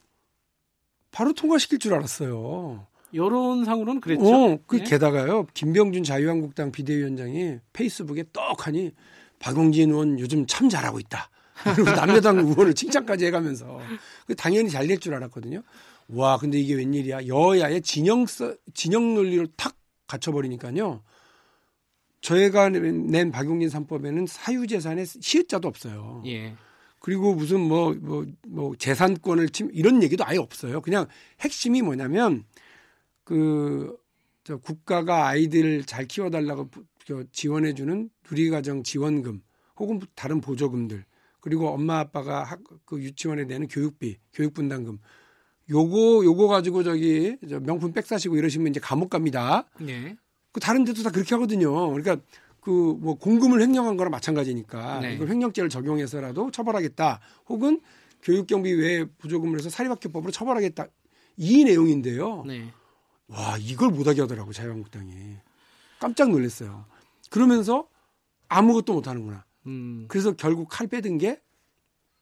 바로 1.11 1.33
통과시킬 1.33 1.79
줄 1.79 1.93
알았어요. 1.93 2.85
여론상으로는 3.13 4.01
그랬죠. 4.01 4.25
어, 4.27 4.57
그 4.67 4.79
예. 4.79 4.83
게다가요. 4.83 5.47
김병준 5.53 6.03
자유한국당 6.03 6.71
비대위원장이 6.71 7.59
페이스북에 7.71 8.25
떡하니 8.33 8.91
박용진 9.39 9.91
의원 9.91 10.19
요즘 10.19 10.45
참 10.47 10.67
잘하고 10.69 10.99
있다. 10.99 11.29
그리고 11.63 11.83
남여당 11.95 12.39
의원을 12.39 12.73
칭찬까지 12.73 13.25
해가면서 13.27 13.79
그 14.27 14.35
당연히 14.35 14.69
잘 14.69 14.87
될 14.87 14.99
줄 14.99 15.13
알았거든요. 15.15 15.63
와, 16.09 16.37
근데 16.37 16.59
이게 16.59 16.73
웬일이야? 16.75 17.27
여야의 17.27 17.81
진영 17.81 18.25
서- 18.25 18.55
진영 18.73 19.15
논리를 19.15 19.47
탁 19.55 19.75
갖춰버리니까요. 20.07 21.01
저희가 22.25 22.69
낸 22.69 23.31
박용진 23.31 23.69
3법에는 23.69 24.25
사유재산에 24.25 25.05
시읒자도 25.05 25.67
없어요. 25.67 26.23
예. 26.25 26.55
그리고 26.99 27.35
무슨 27.35 27.59
뭐, 27.59 27.93
뭐, 27.93 28.25
뭐, 28.47 28.75
재산권을 28.75 29.49
침, 29.49 29.69
이런 29.71 30.01
얘기도 30.01 30.25
아예 30.25 30.39
없어요. 30.39 30.81
그냥 30.81 31.05
핵심이 31.41 31.83
뭐냐면, 31.83 32.43
그, 33.23 33.95
저 34.43 34.57
국가가 34.57 35.27
아이들을 35.27 35.83
잘 35.85 36.07
키워달라고 36.07 36.69
지원해주는 37.31 38.09
누리과정 38.29 38.81
지원금 38.81 39.41
혹은 39.77 39.99
다른 40.15 40.41
보조금들 40.41 41.05
그리고 41.39 41.69
엄마 41.69 41.99
아빠가 41.99 42.43
학, 42.43 42.59
그 42.85 42.99
유치원에 42.99 43.45
내는 43.45 43.67
교육비, 43.67 44.17
교육분담금 44.33 44.99
요거, 45.69 46.23
요거 46.25 46.47
가지고 46.47 46.83
저기 46.83 47.37
저 47.49 47.59
명품 47.59 47.91
백 47.91 48.05
사시고 48.05 48.37
이러시면 48.37 48.67
이제 48.67 48.79
감옥 48.79 49.09
갑니다. 49.09 49.67
예. 49.87 50.15
그 50.55 50.61
다른 50.61 50.85
데도 50.85 51.03
다 51.03 51.09
그렇게 51.11 51.35
하거든요. 51.35 51.89
그러니까 51.91 52.15
그 52.61 52.71
뭐 52.71 53.15
공금을 53.15 53.61
횡령한 53.61 53.97
거랑 53.97 54.09
마찬가지니까 54.09 55.01
네. 55.01 55.15
이걸 55.15 55.27
횡령죄를 55.27 55.69
적용해서라도 55.69 56.49
처벌하겠다. 56.49 57.19
혹은 57.49 57.81
교육 58.23 58.47
경비 58.47 58.71
외에 58.71 59.03
부조금을 59.03 59.59
해서 59.59 59.69
사립학교법으로 59.69 60.31
처벌하겠다. 60.31 60.87
이 61.35 61.65
내용인데요. 61.65 62.45
네. 62.47 62.71
와 63.27 63.57
이걸 63.59 63.89
못하게 63.89 64.21
하더라고 64.21 64.53
자유한국당이 64.53 65.11
깜짝 65.99 66.29
놀랐어요. 66.29 66.85
그러면서 67.29 67.89
아무것도 68.47 68.93
못하는구나. 68.93 69.43
음. 69.67 70.05
그래서 70.07 70.37
결국 70.37 70.69
칼 70.69 70.87
빼든 70.87 71.17
게 71.17 71.41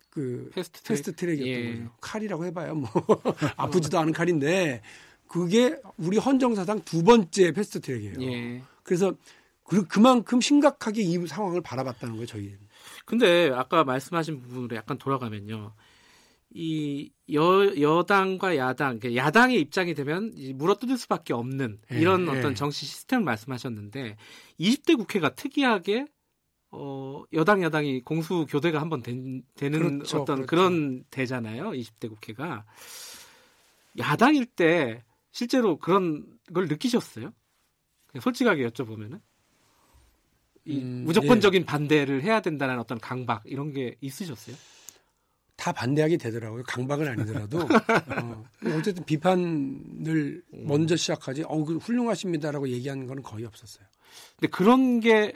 그 0.10 0.50
패스트 0.54 0.82
트랙. 0.82 0.88
패스트 0.88 1.16
트랙이었던 1.16 1.48
예. 1.48 1.78
거죠. 1.80 1.92
칼이라고 2.02 2.46
해봐요. 2.46 2.76
뭐 2.76 2.90
아프지도 3.58 3.98
않은 4.00 4.14
칼인데 4.14 4.82
그게 5.28 5.80
우리 5.98 6.18
헌정사상 6.18 6.82
두 6.84 7.04
번째 7.04 7.52
패스트 7.52 7.82
트랙이에요. 7.82 8.16
예. 8.22 8.62
그래서 8.84 9.14
그, 9.64 9.88
그만큼 9.88 10.42
심각하게 10.42 11.02
이 11.02 11.26
상황을 11.26 11.62
바라봤다는 11.62 12.16
거예요, 12.16 12.28
저희는. 12.28 12.60
근데 13.06 13.50
아까 13.54 13.84
말씀하신 13.84 14.42
부분으로 14.42 14.76
약간 14.76 14.98
돌아가면요. 14.98 15.74
이 16.56 17.12
여, 17.34 17.74
여당과 17.80 18.58
야당, 18.58 19.00
그러니까 19.00 19.24
야당의 19.24 19.60
입장이 19.60 19.96
되면 19.96 20.32
이 20.36 20.54
물어뜯을 20.54 20.98
수밖에 20.98 21.34
없는 21.34 21.80
예, 21.92 22.00
이런 22.00 22.28
예. 22.28 22.32
어떤 22.32 22.54
정치 22.54 22.86
시스템을 22.86 23.24
말씀하셨는데 23.24 24.18
20대 24.60 24.96
국회가 24.96 25.34
특이하게 25.34 26.06
어, 26.70 27.24
여당 27.34 27.64
야당이 27.64 28.02
공수 28.02 28.46
교대가 28.48 28.82
한번 28.82 29.02
된, 29.02 29.44
되는 29.56 29.98
그렇죠, 30.00 30.22
어떤 30.22 30.38
그렇죠. 30.38 30.48
그런 30.48 31.04
대잖아요. 31.10 31.72
20대 31.72 32.10
국회가 32.10 32.66
야당일 33.98 34.46
때 34.46 35.04
실제로 35.34 35.78
그런 35.78 36.26
걸 36.54 36.68
느끼셨어요? 36.68 37.34
솔직하게 38.22 38.70
여쭤보면은 38.70 39.20
이 40.66 40.78
음, 40.78 41.04
무조건적인 41.06 41.66
반대를 41.66 42.24
해야 42.24 42.40
된다는 42.40 42.80
어떤 42.80 43.00
강박 43.00 43.42
이런 43.46 43.74
게 43.74 43.98
있으셨어요? 44.00 44.56
다 45.58 45.72
반대하게 45.72 46.18
되더라고요. 46.18 46.64
강박은 46.64 47.08
아니더라도. 47.08 47.60
어, 48.24 48.46
어쨌든 48.78 49.04
비판을 49.06 50.44
음. 50.54 50.68
먼저 50.68 50.96
시작하지, 50.96 51.44
어, 51.48 51.64
그 51.66 51.78
훌륭하십니다라고 51.78 52.70
얘기하는 52.70 53.08
거는 53.08 53.24
거의 53.24 53.46
없었어요. 53.46 53.86
근데 54.38 54.50
그런 54.50 55.00
게 55.00 55.34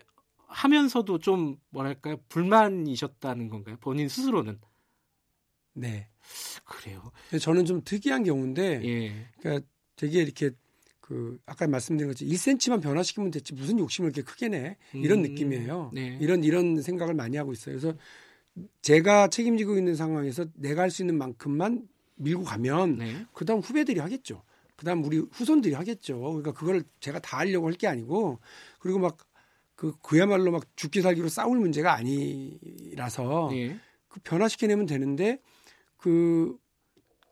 하면서도 0.47 1.19
좀 1.19 1.57
뭐랄까요 1.69 2.17
불만이셨다는 2.29 3.49
건가요? 3.49 3.77
본인 3.81 4.07
스스로는 4.07 4.59
네. 5.73 6.09
그래요. 6.65 7.11
저는 7.39 7.65
좀 7.65 7.83
특이한 7.83 8.23
경우인데, 8.23 8.81
예, 8.83 9.27
그러니까 9.39 9.67
되게 9.97 10.21
이렇게 10.21 10.51
그 11.01 11.37
아까 11.45 11.67
말씀드린 11.67 12.09
것처럼 12.09 12.33
1cm만 12.33 12.81
변화시키면 12.81 13.31
됐지 13.31 13.53
무슨 13.53 13.77
욕심을 13.79 14.09
이렇게 14.09 14.21
크게 14.21 14.47
내 14.47 14.77
이런 14.93 15.19
음, 15.19 15.23
느낌이에요. 15.23 15.91
네. 15.93 16.17
이런 16.21 16.43
이런 16.45 16.81
생각을 16.81 17.13
많이 17.13 17.35
하고 17.37 17.51
있어요. 17.51 17.77
그래서 17.77 17.97
제가 18.81 19.27
책임지고 19.27 19.77
있는 19.77 19.95
상황에서 19.95 20.45
내가 20.55 20.81
할 20.83 20.89
수 20.91 21.01
있는 21.01 21.17
만큼만 21.17 21.87
밀고 22.15 22.43
가면 22.43 22.97
네, 22.97 23.25
그다음 23.33 23.59
후배들이 23.59 23.99
하겠죠. 23.99 24.43
그다음 24.77 25.03
우리 25.03 25.17
후손들이 25.31 25.73
하겠죠. 25.75 26.19
그러니까 26.19 26.53
그걸 26.53 26.83
제가 26.99 27.19
다 27.19 27.37
하려고 27.39 27.67
할 27.67 27.73
게 27.73 27.87
아니고 27.87 28.39
그리고 28.79 28.99
막 28.99 29.17
그 29.77 29.93
그야말로 30.01 30.51
막 30.51 30.63
죽기 30.75 31.03
살기로 31.03 31.29
싸울 31.29 31.59
문제가 31.59 31.93
아니라서 31.93 33.51
예, 33.53 33.77
그 34.07 34.19
변화시켜내면 34.21 34.87
되는데 34.87 35.39
그 35.97 36.57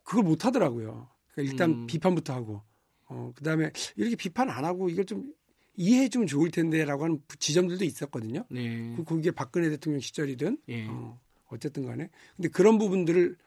그걸 0.04 0.24
못 0.24 0.46
하더라고요. 0.46 1.10
그러니까 1.36 1.52
일단 1.52 1.70
음. 1.72 1.88
비판부터 1.88 2.34
하고 2.34 2.62
어 3.08 3.32
그다음에 3.36 3.72
이렇게 3.96 4.16
비판 4.16 4.50
안 4.50 4.66
하고 4.66 4.90
이걸 4.90 5.06
좀 5.06 5.32
이해해 5.76 6.10
주면 6.10 6.26
좋을 6.26 6.50
텐데라고 6.50 7.04
하는 7.04 7.22
지점들도 7.38 7.84
있었거든요. 7.84 8.46
네, 8.50 8.96
그 8.96 9.04
그게 9.04 9.32
박근혜 9.32 9.70
대통령 9.70 10.00
시절이든 10.00 10.58
예. 10.70 10.88
어 10.88 11.20
어쨌든 11.48 11.86
간에 11.86 12.10
근데 12.36 12.50
그런 12.50 12.78
부분들을 12.78 13.38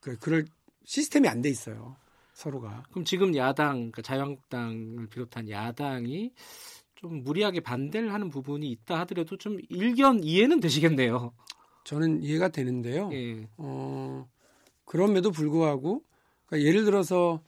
그 0.00 0.18
그럴 0.18 0.44
시스템이 0.84 1.28
안 1.28 1.40
돼 1.40 1.48
있어요. 1.48 1.96
서로가. 2.32 2.84
그럼 2.90 3.04
지금 3.04 3.36
야당, 3.36 3.74
그러니까 3.76 4.02
자유한국당을 4.02 5.08
비롯한 5.08 5.50
야당이 5.50 6.32
좀 6.94 7.24
무리하게 7.24 7.60
반대를 7.60 8.12
하는 8.12 8.28
부분이 8.28 8.70
있다 8.70 9.00
하더라도 9.00 9.36
좀 9.36 9.58
일견 9.68 10.22
이해는 10.22 10.60
되시겠네요. 10.60 11.32
저는 11.84 12.22
이해가 12.22 12.48
되는데요. 12.48 13.10
예, 13.12 13.48
어, 13.56 14.28
그럼에도 14.84 15.32
불구하고, 15.32 16.04
그러니까 16.48 16.66
예를 16.68 16.84
들어서, 16.84 17.40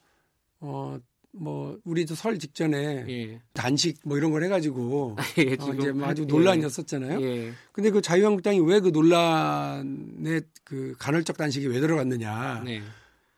어, 0.60 0.98
뭐, 1.32 1.78
우리도 1.84 2.14
설 2.14 2.38
직전에 2.38 3.04
예, 3.08 3.40
단식 3.52 3.98
뭐 4.04 4.16
이런 4.18 4.30
걸 4.30 4.42
해가지고, 4.44 5.16
예, 5.38 5.56
어, 5.60 5.74
이제 5.74 5.92
뭐 5.92 6.06
아주 6.06 6.24
논란이었었잖아요. 6.26 7.20
예, 7.22 7.52
근데 7.72 7.90
그 7.90 8.00
자유한국당이 8.02 8.60
왜 8.60 8.80
그 8.80 8.88
논란에 8.88 10.40
그 10.64 10.94
간헐적 10.98 11.36
단식이 11.36 11.66
왜 11.68 11.80
들어갔느냐. 11.80 12.62
네, 12.64 12.82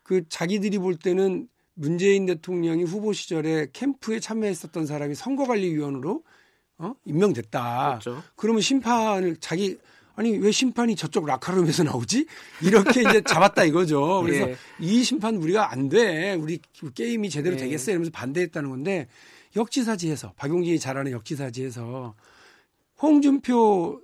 그 0.01 0.27
자기들이 0.27 0.79
볼 0.79 0.95
때는 0.95 1.47
문재인 1.75 2.25
대통령이 2.25 2.83
후보 2.83 3.13
시절에 3.13 3.67
캠프에 3.73 4.19
참여했었던 4.19 4.85
사람이 4.85 5.15
선거관리위원으로 5.15 6.23
어? 6.79 6.93
임명됐다. 7.05 7.99
그렇죠. 8.01 8.23
그러면 8.35 8.61
심판을 8.61 9.37
자기 9.37 9.77
아니 10.15 10.37
왜 10.37 10.51
심판이 10.51 10.95
저쪽 10.95 11.25
라카룸에서 11.25 11.83
나오지? 11.83 12.27
이렇게 12.61 13.01
이제 13.01 13.21
잡았다 13.21 13.63
이거죠. 13.63 14.21
그래서 14.25 14.49
예. 14.49 14.55
이 14.79 15.03
심판 15.03 15.35
우리가 15.37 15.71
안 15.71 15.89
돼. 15.89 16.33
우리 16.35 16.59
게임이 16.93 17.29
제대로 17.29 17.55
예. 17.55 17.59
되겠어 17.59 17.91
이러면서 17.91 18.11
반대했다는 18.11 18.69
건데 18.69 19.07
역지사지에서 19.55 20.33
박용진이 20.35 20.79
잘하는 20.79 21.11
역지사지에서 21.11 22.13
홍준표 23.01 24.01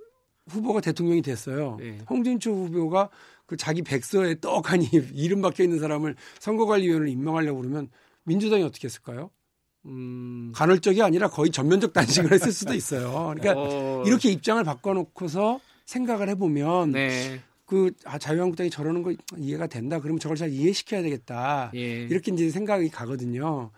후보가 0.48 0.80
대통령이 0.80 1.22
됐어요. 1.22 1.78
예. 1.82 1.98
홍준표 2.08 2.50
후보가 2.50 3.08
그 3.46 3.56
자기 3.56 3.82
백서에 3.82 4.40
떡하니 4.40 4.88
이름 5.14 5.42
박혀 5.42 5.62
있는 5.62 5.78
사람을 5.78 6.16
선거관리위원을 6.40 7.08
임명하려고 7.08 7.60
그러면 7.60 7.88
민주당이 8.24 8.62
어떻게 8.62 8.86
했을까요? 8.86 9.30
음, 9.86 10.52
간헐적이 10.54 11.02
아니라 11.02 11.28
거의 11.28 11.50
전면적 11.50 11.92
단식을 11.92 12.32
했을 12.32 12.52
수도 12.52 12.74
있어요. 12.74 13.32
그러니까 13.34 13.54
어, 13.56 14.02
이렇게 14.06 14.30
입장을 14.30 14.62
바꿔놓고서 14.62 15.60
생각을 15.90 16.28
해보면 16.30 16.92
네, 16.92 17.40
그 17.66 17.90
아, 18.04 18.16
자유한국당이 18.18 18.70
저러는 18.70 19.02
거 19.02 19.12
이해가 19.36 19.66
된다. 19.66 19.98
그러면 20.00 20.20
저걸 20.20 20.36
잘 20.36 20.50
이해시켜야 20.50 21.02
되겠다. 21.02 21.72
예, 21.74 22.02
이렇게 22.04 22.32
이제 22.32 22.48
생각이 22.50 22.88
가거든요. 22.90 23.70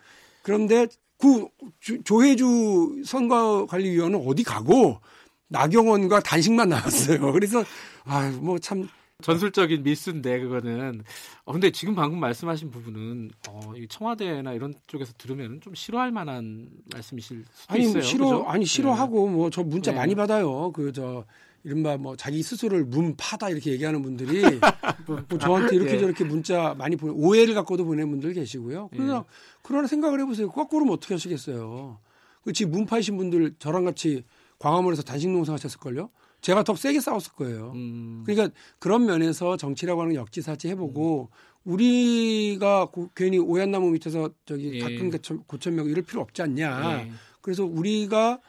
그런데 0.43 0.85
그 1.17 1.47
조- 1.79 2.01
조혜주 2.03 3.01
선거관리위원은 3.05 4.21
어디 4.27 4.43
가고 4.43 4.99
나경원과 5.47 6.19
단식만 6.21 6.69
나왔어요. 6.69 7.31
그래서 7.33 7.63
아뭐참 8.03 8.87
전술적인 9.21 9.83
미스인데 9.83 10.39
그거는. 10.41 11.03
어, 11.45 11.53
근데 11.53 11.71
지금 11.71 11.95
방금 11.95 12.19
말씀하신 12.19 12.69
부분은 12.71 13.31
어, 13.49 13.73
이 13.77 13.87
청와대나 13.87 14.53
이런 14.53 14.73
쪽에서 14.87 15.13
들으면 15.17 15.61
좀 15.61 15.73
싫어할 15.75 16.11
만한 16.11 16.67
말씀이실 16.93 17.45
수도 17.53 17.73
아니 17.73 17.83
있어요. 17.85 18.01
싫어 18.03 18.25
그죠? 18.25 18.43
아니 18.47 18.65
싫어하고 18.65 19.29
뭐저 19.29 19.63
문자 19.63 19.91
네. 19.91 19.97
많이 19.97 20.13
받아요. 20.15 20.71
그 20.73 20.91
저 20.93 21.23
이른바 21.63 21.97
뭐 21.97 22.15
자기 22.15 22.43
스스로를 22.43 22.83
문파다 22.85 23.49
이렇게 23.49 23.71
얘기하는 23.71 24.01
분들이 24.01 24.41
뭐 25.07 25.23
저한테 25.39 25.75
이렇게 25.75 25.93
예. 25.95 25.99
저렇게 25.99 26.23
문자 26.25 26.73
많이 26.77 26.95
보내 26.95 27.13
오해를 27.15 27.53
갖고도 27.53 27.85
보내는 27.85 28.09
분들 28.11 28.33
계시고요. 28.33 28.89
그러나 28.91 29.23
그러나 29.61 29.87
생각을 29.87 30.19
해보세요. 30.19 30.49
거꾸로면 30.49 30.93
어떻게 30.93 31.13
하시겠어요? 31.13 31.99
그 32.43 32.51
지금 32.51 32.73
문파이신 32.73 33.15
분들 33.15 33.55
저랑 33.59 33.85
같이 33.85 34.25
광화문에서 34.59 35.03
단식 35.03 35.29
농성 35.29 35.53
하셨을걸요? 35.53 36.09
제가 36.41 36.63
더 36.63 36.75
세게 36.75 36.99
싸웠을 36.99 37.31
거예요. 37.33 37.71
음, 37.75 38.23
그러니까 38.25 38.53
그런 38.79 39.05
면에서 39.05 39.55
정치라고 39.55 40.01
하는 40.01 40.13
걸 40.13 40.19
역지사지 40.21 40.67
해보고 40.69 41.29
우리가 41.63 42.87
고- 42.87 43.09
괜히 43.15 43.37
오얏나무 43.39 43.91
밑에서 43.91 44.29
저기 44.45 44.73
예. 44.75 44.79
가끔 44.79 45.09
고천- 45.09 45.43
고천명 45.47 45.87
이럴 45.87 46.03
필요 46.03 46.19
없지 46.21 46.41
않냐. 46.41 47.03
예. 47.07 47.11
그래서 47.41 47.63
우리가 47.63 48.39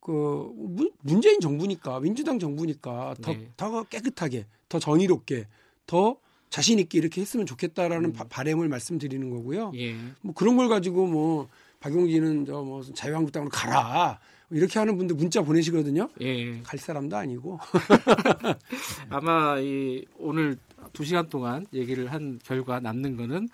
그 0.00 0.50
문- 0.56 0.90
문재인 1.02 1.40
정부니까 1.40 2.00
민주당 2.00 2.38
정부니까 2.38 3.16
더, 3.20 3.32
네. 3.32 3.50
더 3.56 3.82
깨끗하게 3.84 4.46
더 4.68 4.78
정의롭게 4.78 5.46
더 5.86 6.16
자신 6.48 6.78
있게 6.78 6.98
이렇게 6.98 7.20
했으면 7.20 7.46
좋겠다라는 7.46 8.10
음. 8.10 8.12
바, 8.12 8.24
바램을 8.24 8.68
말씀드리는 8.68 9.28
거고요. 9.30 9.72
예. 9.76 9.94
뭐 10.22 10.34
그런 10.34 10.56
걸 10.56 10.68
가지고 10.68 11.06
뭐 11.06 11.48
박용진은 11.80 12.44
저 12.46 12.62
뭐 12.62 12.82
자유한국당으로 12.82 13.50
가라 13.50 14.18
이렇게 14.50 14.78
하는 14.80 14.96
분들 14.98 15.14
문자 15.16 15.42
보내시거든요. 15.42 16.08
예. 16.20 16.60
갈 16.62 16.78
사람도 16.78 17.16
아니고 17.16 17.60
아마 19.10 19.58
이 19.60 20.04
오늘 20.18 20.56
두 20.92 21.04
시간 21.04 21.28
동안 21.28 21.66
얘기를 21.72 22.10
한 22.12 22.40
결과 22.44 22.80
남는 22.80 23.16
거는 23.16 23.48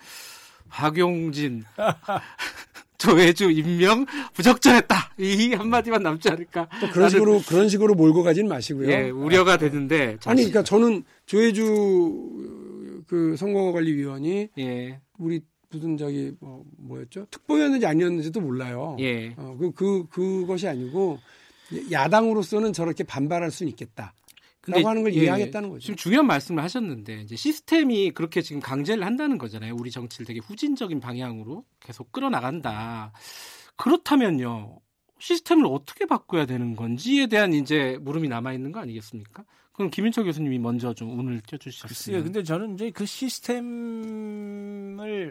박용진 0.69 1.63
조혜주 2.97 3.51
임명 3.51 4.05
부적절했다 4.33 4.95
이 5.19 5.53
한마디만 5.53 6.01
남지 6.03 6.29
않을까 6.29 6.67
또 6.81 6.89
그런 6.89 7.09
식으로 7.09 7.41
그런 7.47 7.69
식으로 7.69 7.95
몰고 7.95 8.23
가지는 8.23 8.49
마시고요. 8.49 8.89
예, 8.89 9.09
우려가 9.09 9.57
되는데 9.57 10.17
아니 10.25 10.41
그러니까 10.41 10.63
저는 10.63 11.03
조혜주 11.25 13.03
그 13.07 13.35
선거관리위원이 13.37 14.49
예, 14.59 14.99
우리 15.17 15.41
무슨 15.69 15.97
저기 15.97 16.33
뭐 16.39 16.63
뭐였죠 16.77 17.27
특보였는지 17.29 17.85
아니었는지도 17.85 18.41
몰라요. 18.41 18.97
예. 18.99 19.33
어, 19.37 19.55
그, 19.59 19.71
그 19.73 20.07
그것이 20.09 20.67
아니고 20.67 21.19
야당으로서는 21.91 22.73
저렇게 22.73 23.03
반발할 23.03 23.51
수는 23.51 23.69
있겠다. 23.71 24.13
근데, 24.67 24.79
라고 24.79 24.89
하는 24.89 25.03
걸 25.03 25.15
예, 25.15 25.21
이해하겠다는 25.21 25.69
거죠. 25.69 25.79
지금 25.79 25.95
중요한 25.95 26.27
말씀을 26.27 26.61
하셨는데 26.61 27.21
이제 27.21 27.37
시스템이 27.37 28.11
그렇게 28.11 28.41
지금 28.41 28.61
강제를 28.61 29.05
한다는 29.05 29.37
거잖아요. 29.37 29.73
우리 29.79 29.91
정치를 29.91 30.25
되게 30.25 30.41
후진적인 30.41 30.99
방향으로 30.99 31.63
계속 31.79 32.11
끌어나간다. 32.11 33.13
그렇다면요. 33.77 34.79
시스템을 35.19 35.65
어떻게 35.67 36.05
바꿔야 36.05 36.45
되는 36.45 36.75
건지에 36.75 37.27
대한 37.27 37.53
이제 37.53 37.97
물음이 38.01 38.27
남아 38.27 38.51
있는 38.51 38.73
거 38.73 38.81
아니겠습니까? 38.81 39.45
그럼 39.71 39.89
김인철 39.89 40.25
교수님이 40.25 40.59
먼저 40.59 40.93
좀 40.93 41.17
오늘 41.17 41.39
글쎄요. 41.47 41.59
껴주셨어요. 41.59 42.23
근데 42.23 42.43
저는 42.43 42.73
이제 42.73 42.91
그 42.91 43.05
시스템을 43.05 43.63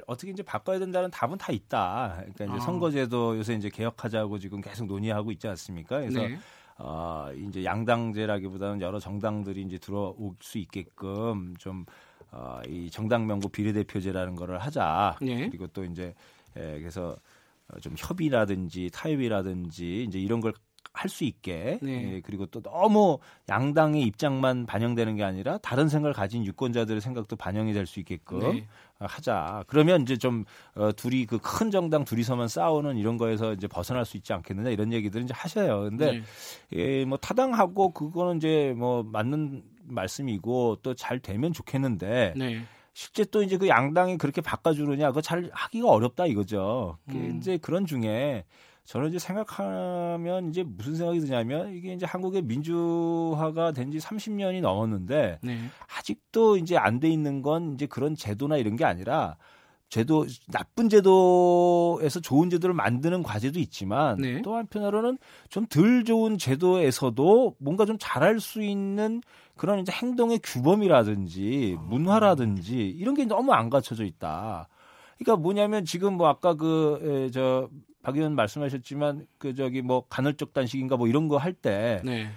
어떻게 0.07 0.31
이제 0.31 0.43
바꿔야 0.43 0.79
된다는 0.79 1.11
답은 1.11 1.37
다 1.37 1.53
있다. 1.53 2.15
그러니까 2.21 2.45
이제 2.45 2.55
아. 2.55 2.61
선거제도 2.61 3.37
요새 3.37 3.55
이제 3.55 3.69
개혁하자고 3.69 4.39
지금 4.39 4.63
계속 4.63 4.87
논의하고 4.87 5.33
있지 5.33 5.47
않습니까? 5.49 5.99
그래서 5.99 6.21
네. 6.21 6.39
어, 6.79 7.29
이제 7.49 7.65
양당제라기보다는 7.65 8.81
여러 8.81 8.99
정당들이 8.99 9.63
이제 9.63 9.79
들어올 9.79 10.35
수 10.41 10.59
있게끔 10.59 11.55
좀 11.59 11.85
어, 12.31 12.61
이 12.69 12.91
정당 12.91 13.27
명부 13.27 13.49
비례대표제라는 13.49 14.35
거를 14.35 14.59
하자. 14.59 15.17
네. 15.23 15.49
그리고 15.49 15.67
또 15.69 15.85
이제 15.85 16.15
에, 16.57 16.79
그래서 16.79 17.17
어, 17.69 17.81
좀 17.81 17.95
협의라든지 17.97 18.91
타협이라든지 18.93 20.05
이제 20.05 20.19
이런 20.19 20.41
걸 20.41 20.53
할 20.93 21.09
수 21.09 21.25
있게 21.25 21.79
네. 21.83 22.15
예, 22.15 22.21
그리고 22.21 22.47
또 22.47 22.61
너무 22.63 23.19
양당의 23.49 24.03
입장만 24.03 24.67
반영되는 24.67 25.17
게 25.17 25.25
아니라 25.25 25.59
다른 25.59 25.89
생각을 25.89 26.13
가진 26.15 26.45
유권자들의 26.45 27.01
생각도 27.01 27.37
반영이 27.37 27.73
될 27.73 27.87
수 27.87 28.01
있게끔 28.01 28.39
네. 28.41 28.67
어, 28.99 29.07
하자. 29.09 29.65
그러면 29.67 30.03
이제 30.03 30.17
좀 30.17 30.45
어, 30.75 30.91
둘이 30.93 31.27
그 31.27 31.39
큰 31.39 31.71
정당 31.71 32.05
둘이서만 32.05 32.49
싸우는 32.49 32.97
이런 32.97 33.17
거에서 33.19 33.53
이제 33.53 33.67
벗어날 33.69 34.05
수 34.05 34.17
있지 34.17 34.33
않겠느냐 34.33 34.71
이런 34.71 34.93
얘기들을 34.93 35.25
이제 35.25 35.35
하셔요. 35.35 35.83
근데 35.83 36.13
네. 36.13 36.23
예, 36.73 37.05
뭐 37.05 37.19
타당하고 37.19 37.91
그거는 37.93 38.39
이제 38.39 38.75
뭐 38.77 39.03
맞는 39.03 39.63
말씀이고 39.85 40.79
또 40.83 40.95
잘 40.95 41.21
되면 41.21 41.53
좋겠는데 41.53 42.35
네. 42.37 42.63
실제 42.95 43.25
또 43.25 43.43
이제 43.43 43.57
그 43.59 43.69
양당이 43.69 44.17
그렇게 44.17 44.41
바꿔주느냐 44.41 45.09
그거 45.09 45.21
잘 45.21 45.51
하기가 45.53 45.89
어렵다 45.89 46.27
이거죠. 46.27 46.97
그 47.09 47.15
음. 47.15 47.37
이제 47.37 47.59
그런 47.59 47.85
중에 47.87 48.45
저는 48.87 49.09
이제 49.09 49.19
생각하면 49.19 50.49
이제 50.49 50.63
무슨 50.63 50.95
생각이 50.95 51.21
드냐면 51.21 51.75
이게 51.75 51.93
이제 51.93 52.07
한국의 52.07 52.43
민주화가 52.43 53.73
된 53.73 53.91
지 53.91 53.99
30년이 53.99 54.61
넘었는데 54.61 55.39
네. 55.43 55.59
아직도 55.99 56.57
이제 56.57 56.77
안 56.77 57.01
돼 57.01 57.09
있는 57.09 57.43
건 57.43 57.75
이제 57.75 57.87
그런 57.87 58.15
제도나 58.17 58.57
이런 58.57 58.75
게 58.77 58.85
아니라 58.85 59.37
제도 59.89 60.27
나쁜 60.49 60.89
제도에서 60.89 62.19
좋은 62.21 62.51
제도를 62.51 62.75
만드는 62.75 63.23
과제도 63.23 63.61
있지만 63.61 64.17
네. 64.19 64.43
또 64.43 64.57
한편으로는 64.57 65.19
좀 65.49 65.67
덜 65.69 66.05
좋은 66.05 66.39
제도에서도 66.39 67.57
뭔가 67.59 67.87
좀 67.87 67.97
잘할 68.01 68.41
수 68.41 68.63
있는 68.63 69.21
그런 69.57 69.79
이제 69.79 69.93
행동의 69.93 70.41
규범이라든지 70.43 71.77
문화라든지 71.81 72.89
이런 72.89 73.15
게 73.15 73.25
너무 73.25 73.53
안 73.53 73.71
갖춰져 73.71 74.05
있다. 74.05 74.69
그러니까 75.19 75.41
뭐냐면 75.41 75.85
지금 75.85 76.15
뭐 76.15 76.29
아까 76.29 76.55
그저 76.55 77.69
박 78.07 78.17
의원 78.17 78.37
말씀하셨지만 78.37 79.27
그 79.37 79.53
저기 79.57 79.83
뭐 79.83 80.05
간헐적 80.09 80.53
단식인가 80.55 80.97
뭐 80.97 81.09
이런 81.09 81.27
거 81.27 81.39
할 81.39 81.53
때그 81.53 82.03
네. 82.05 82.31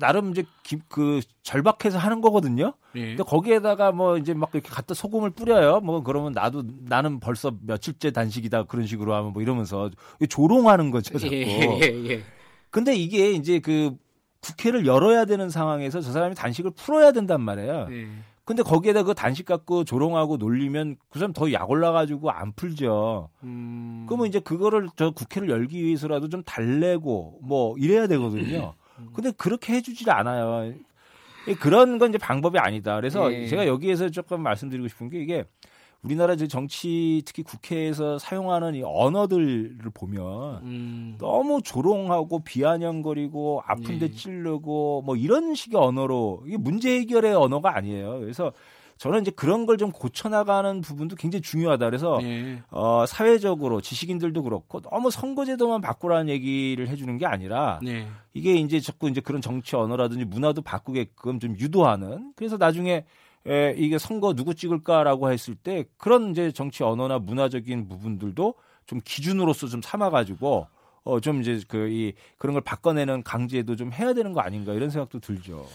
나름 0.00 0.30
이제 0.32 0.42
기- 0.64 0.80
그 0.88 1.20
절박해서 1.44 1.96
하는 1.96 2.20
거거든요. 2.20 2.72
네. 2.92 3.10
근데 3.14 3.22
거기에다가 3.22 3.92
뭐 3.92 4.18
이제 4.18 4.34
막 4.34 4.50
이렇게 4.52 4.68
갖다 4.68 4.94
소금을 4.94 5.30
뿌려요. 5.30 5.78
뭐 5.78 6.02
그러면 6.02 6.32
나도 6.32 6.64
나는 6.86 7.20
벌써 7.20 7.52
며칠째 7.62 8.10
단식이다 8.10 8.64
그런 8.64 8.84
식으로 8.86 9.14
하면 9.14 9.32
뭐 9.32 9.42
이러면서 9.42 9.90
조롱하는 10.28 10.90
거죠. 10.90 11.16
자꾸. 11.16 11.32
예, 11.32 11.46
예, 11.46 12.10
예. 12.10 12.22
근데 12.70 12.96
이게 12.96 13.30
이제 13.30 13.60
그 13.60 13.96
국회를 14.40 14.86
열어야 14.86 15.24
되는 15.24 15.50
상황에서 15.50 16.00
저 16.00 16.10
사람이 16.10 16.34
단식을 16.34 16.72
풀어야 16.72 17.12
된단 17.12 17.40
말이에요. 17.42 17.86
네. 17.88 18.08
근데 18.44 18.62
거기에다 18.62 19.04
그 19.04 19.14
단식 19.14 19.46
갖고 19.46 19.84
조롱하고 19.84 20.36
놀리면 20.36 20.96
그 21.10 21.18
사람 21.18 21.32
더 21.32 21.50
약 21.52 21.70
올라가지고 21.70 22.30
안 22.30 22.52
풀죠. 22.52 23.28
음. 23.44 24.04
그러면 24.08 24.26
이제 24.26 24.40
그거를 24.40 24.88
저 24.96 25.10
국회를 25.10 25.48
열기 25.48 25.82
위해서라도 25.82 26.28
좀 26.28 26.42
달래고 26.42 27.38
뭐 27.42 27.76
이래야 27.78 28.06
되거든요. 28.08 28.74
음. 28.98 29.08
근데 29.14 29.30
그렇게 29.36 29.74
해주질 29.74 30.10
않아요. 30.10 30.74
이 31.48 31.54
그런 31.54 31.98
건 31.98 32.10
이제 32.10 32.18
방법이 32.18 32.58
아니다. 32.58 32.96
그래서 32.96 33.32
예. 33.32 33.46
제가 33.46 33.66
여기에서 33.66 34.08
조금 34.10 34.42
말씀드리고 34.42 34.88
싶은 34.88 35.08
게 35.08 35.20
이게 35.20 35.44
우리나라 36.04 36.34
제 36.34 36.48
정치 36.48 37.22
특히 37.24 37.44
국회에서 37.44 38.18
사용하는 38.18 38.74
이 38.74 38.82
언어들을 38.82 39.78
보면 39.94 40.62
음. 40.64 41.14
너무 41.18 41.62
조롱하고 41.62 42.40
비아냥거리고 42.40 43.62
아픈데 43.64 44.06
예. 44.06 44.10
찌르고 44.10 45.02
뭐 45.06 45.14
이런 45.16 45.54
식의 45.54 45.80
언어로 45.80 46.42
이게 46.46 46.56
문제 46.56 46.98
해결의 46.98 47.34
언어가 47.34 47.76
아니에요. 47.76 48.18
그래서 48.18 48.52
저는 48.98 49.20
이제 49.22 49.30
그런 49.30 49.64
걸 49.64 49.76
좀 49.78 49.92
고쳐나가는 49.92 50.80
부분도 50.80 51.14
굉장히 51.14 51.40
중요하다. 51.40 51.86
그래서 51.86 52.18
예. 52.22 52.60
어, 52.70 53.04
사회적으로 53.06 53.80
지식인들도 53.80 54.42
그렇고 54.42 54.80
너무 54.80 55.08
선거제도만 55.12 55.80
바꾸라는 55.80 56.28
얘기를 56.28 56.88
해주는 56.88 57.16
게 57.16 57.26
아니라 57.26 57.78
네. 57.80 58.08
이게 58.34 58.54
이제 58.54 58.80
자꾸 58.80 59.08
이제 59.08 59.20
그런 59.20 59.40
정치 59.40 59.76
언어라든지 59.76 60.24
문화도 60.24 60.62
바꾸게끔 60.62 61.38
좀 61.38 61.56
유도하는 61.60 62.32
그래서 62.34 62.56
나중에 62.56 63.04
에, 63.46 63.74
이게 63.76 63.98
선거 63.98 64.34
누구 64.34 64.54
찍을까라고 64.54 65.30
했을 65.32 65.54
때 65.54 65.84
그런 65.96 66.30
이제 66.30 66.52
정치 66.52 66.82
언어나 66.84 67.18
문화적인 67.18 67.88
부분들도 67.88 68.54
좀 68.86 69.00
기준으로서 69.04 69.66
좀 69.68 69.82
삼아가지고 69.82 70.66
어 71.04 71.18
좀 71.20 71.40
이제 71.40 71.60
그 71.66 71.88
이 71.90 72.12
그런 72.38 72.52
걸 72.54 72.62
바꿔내는 72.62 73.24
강제도 73.24 73.74
좀 73.74 73.92
해야 73.92 74.12
되는 74.14 74.32
거 74.32 74.40
아닌가 74.40 74.72
이런 74.72 74.88
생각도 74.90 75.18
들죠. 75.18 75.66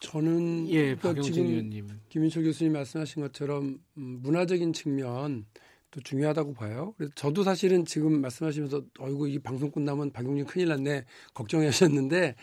저는 0.00 0.68
예, 0.70 0.94
그러니까 0.96 1.22
지금 1.22 1.46
의원님. 1.46 1.88
김인철 2.08 2.42
교수님 2.44 2.72
말씀하신 2.72 3.22
것처럼 3.22 3.78
음, 3.96 4.18
문화적인 4.22 4.72
측면 4.72 5.46
또 5.90 6.00
중요하다고 6.00 6.54
봐요. 6.54 6.92
그래서 6.98 7.12
저도 7.14 7.42
사실은 7.44 7.84
지금 7.86 8.20
말씀하시면서 8.20 8.82
어이구 8.98 9.28
이 9.28 9.38
방송 9.38 9.70
끝나면 9.70 10.10
박용진 10.12 10.44
큰일 10.44 10.68
났네 10.68 11.04
걱정하셨는데 11.32 12.34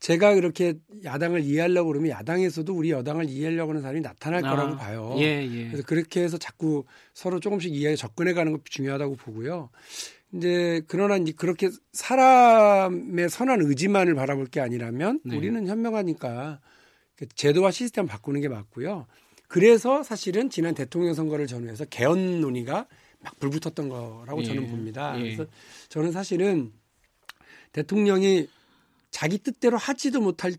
제가 0.00 0.34
그렇게 0.34 0.74
야당을 1.04 1.42
이해하려고 1.42 1.88
그러면 1.88 2.10
야당에서도 2.10 2.74
우리 2.74 2.90
여당을 2.90 3.28
이해하려고 3.28 3.70
하는 3.70 3.82
사람이 3.82 4.00
나타날 4.00 4.44
아, 4.44 4.50
거라고 4.50 4.76
봐요. 4.76 5.14
예, 5.18 5.46
예. 5.46 5.66
그래서 5.68 5.84
그렇게 5.86 6.22
해서 6.22 6.38
자꾸 6.38 6.84
서로 7.12 7.38
조금씩 7.38 7.74
이해에 7.74 7.96
접근해 7.96 8.32
가는 8.32 8.52
것이 8.52 8.64
중요하다고 8.64 9.16
보고요. 9.16 9.68
이제 10.32 10.80
그러나 10.88 11.16
이제 11.18 11.32
그렇게 11.32 11.68
사람의 11.92 13.28
선한 13.28 13.60
의지만을 13.62 14.14
바라볼 14.14 14.46
게 14.46 14.60
아니라면 14.60 15.20
네. 15.22 15.36
우리는 15.36 15.66
현명하니까 15.66 16.60
그 17.16 17.28
제도와 17.34 17.70
시스템 17.70 18.06
바꾸는 18.06 18.40
게 18.40 18.48
맞고요. 18.48 19.06
그래서 19.48 20.02
사실은 20.02 20.48
지난 20.48 20.74
대통령 20.74 21.12
선거를 21.12 21.46
전후해서 21.46 21.84
개헌 21.84 22.40
논의가 22.40 22.86
막 23.22 23.38
불붙었던 23.38 23.90
거라고 23.90 24.40
예. 24.40 24.44
저는 24.44 24.68
봅니다. 24.68 25.14
예. 25.18 25.34
그래서 25.34 25.46
저는 25.90 26.12
사실은 26.12 26.72
대통령이 27.72 28.48
자기 29.10 29.38
뜻대로 29.38 29.76
하지도 29.76 30.20
못할 30.20 30.54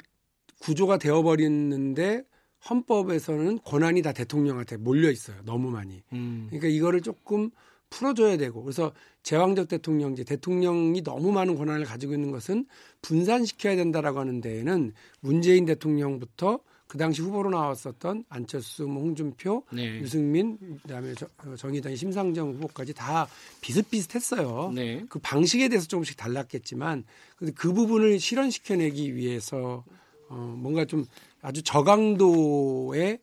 구조가 0.59 0.97
되어버렸는데 0.97 2.23
헌법에서는 2.69 3.59
권한이 3.63 4.01
다 4.01 4.13
대통령한테 4.13 4.77
몰려 4.77 5.09
있어요. 5.09 5.37
너무 5.43 5.71
많이. 5.71 6.03
음. 6.13 6.47
그러니까 6.49 6.67
이거를 6.67 7.01
조금 7.01 7.49
풀어줘야 7.89 8.37
되고 8.37 8.63
그래서 8.63 8.93
제왕적 9.23 9.67
대통령제 9.67 10.23
대통령이 10.23 11.03
너무 11.03 11.31
많은 11.31 11.55
권한을 11.55 11.85
가지고 11.85 12.13
있는 12.13 12.31
것은 12.31 12.65
분산시켜야 13.01 13.75
된다라고 13.75 14.19
하는 14.19 14.41
데에는 14.41 14.93
문재인 15.19 15.65
대통령부터 15.65 16.59
그 16.91 16.97
당시 16.97 17.21
후보로 17.21 17.49
나왔었던 17.51 18.25
안철수, 18.27 18.85
뭐 18.85 19.01
홍준표, 19.01 19.63
네. 19.71 20.01
유승민, 20.01 20.57
그다음에 20.81 21.13
저- 21.15 21.25
어, 21.45 21.55
정의당의 21.55 21.95
심상정 21.95 22.55
후보까지 22.55 22.93
다 22.93 23.29
비슷비슷했어요. 23.61 24.73
네. 24.75 25.05
그 25.07 25.17
방식에 25.19 25.69
대해서 25.69 25.87
조금씩 25.87 26.17
달랐겠지만 26.17 27.05
근데 27.37 27.53
그 27.53 27.71
부분을 27.71 28.19
실현시켜내기 28.19 29.15
위해서 29.15 29.85
어, 30.27 30.35
뭔가 30.59 30.83
좀 30.83 31.05
아주 31.41 31.63
저강도의 31.63 33.19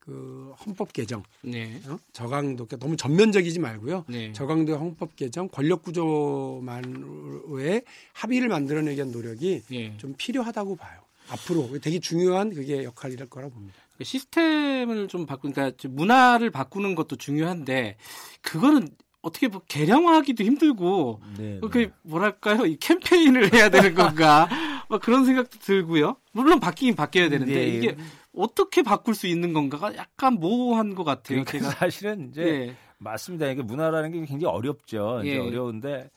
그 0.00 0.52
헌법 0.66 0.92
개정, 0.92 1.22
네. 1.40 1.80
어? 1.86 1.96
저강도 2.12 2.66
그러니까 2.66 2.76
너무 2.76 2.98
전면적이지 2.98 3.58
말고요. 3.58 4.04
네. 4.08 4.34
저강도의 4.34 4.76
헌법 4.76 5.16
개정, 5.16 5.48
권력 5.48 5.82
구조만의 5.82 7.84
합의를 8.12 8.48
만들어내기 8.48 8.96
위한 8.96 9.12
노력이 9.12 9.62
예. 9.72 9.96
좀 9.96 10.14
필요하다고 10.18 10.76
봐요. 10.76 11.00
앞으로 11.30 11.78
되게 11.80 11.98
중요한 11.98 12.50
그게 12.50 12.84
역할이랄 12.84 13.28
거라고 13.28 13.54
봅니다. 13.54 13.78
시스템을 14.02 15.08
좀 15.08 15.26
바꾸, 15.26 15.50
그러니까 15.50 15.76
좀 15.76 15.94
문화를 15.96 16.50
바꾸는 16.50 16.94
것도 16.94 17.16
중요한데 17.16 17.96
그거는 18.42 18.88
어떻게 19.20 19.48
뭐 19.48 19.60
개량화하기도 19.68 20.44
힘들고 20.44 21.20
네, 21.36 21.60
그 21.70 21.90
뭐랄까요 22.02 22.66
이 22.66 22.76
캠페인을 22.76 23.52
해야 23.52 23.68
되는 23.68 23.94
건가 23.94 24.48
막 24.88 25.00
그런 25.02 25.24
생각도 25.24 25.58
들고요. 25.58 26.16
물론 26.32 26.60
바뀌긴 26.60 26.94
바뀌어야 26.94 27.28
되는데 27.28 27.54
네. 27.54 27.66
이게 27.66 27.96
어떻게 28.34 28.82
바꿀 28.82 29.14
수 29.14 29.26
있는 29.26 29.52
건가가 29.52 29.94
약간 29.96 30.34
모호한 30.34 30.94
것 30.94 31.04
같아요. 31.04 31.44
그러니까 31.44 31.52
제가 31.52 31.70
사실은 31.70 32.28
이제 32.30 32.42
예. 32.42 32.76
맞습니다. 32.98 33.48
이게 33.48 33.62
문화라는 33.62 34.12
게 34.12 34.18
굉장히 34.20 34.46
어렵죠. 34.46 35.20
이제 35.22 35.34
예. 35.34 35.38
어려운데 35.38 36.10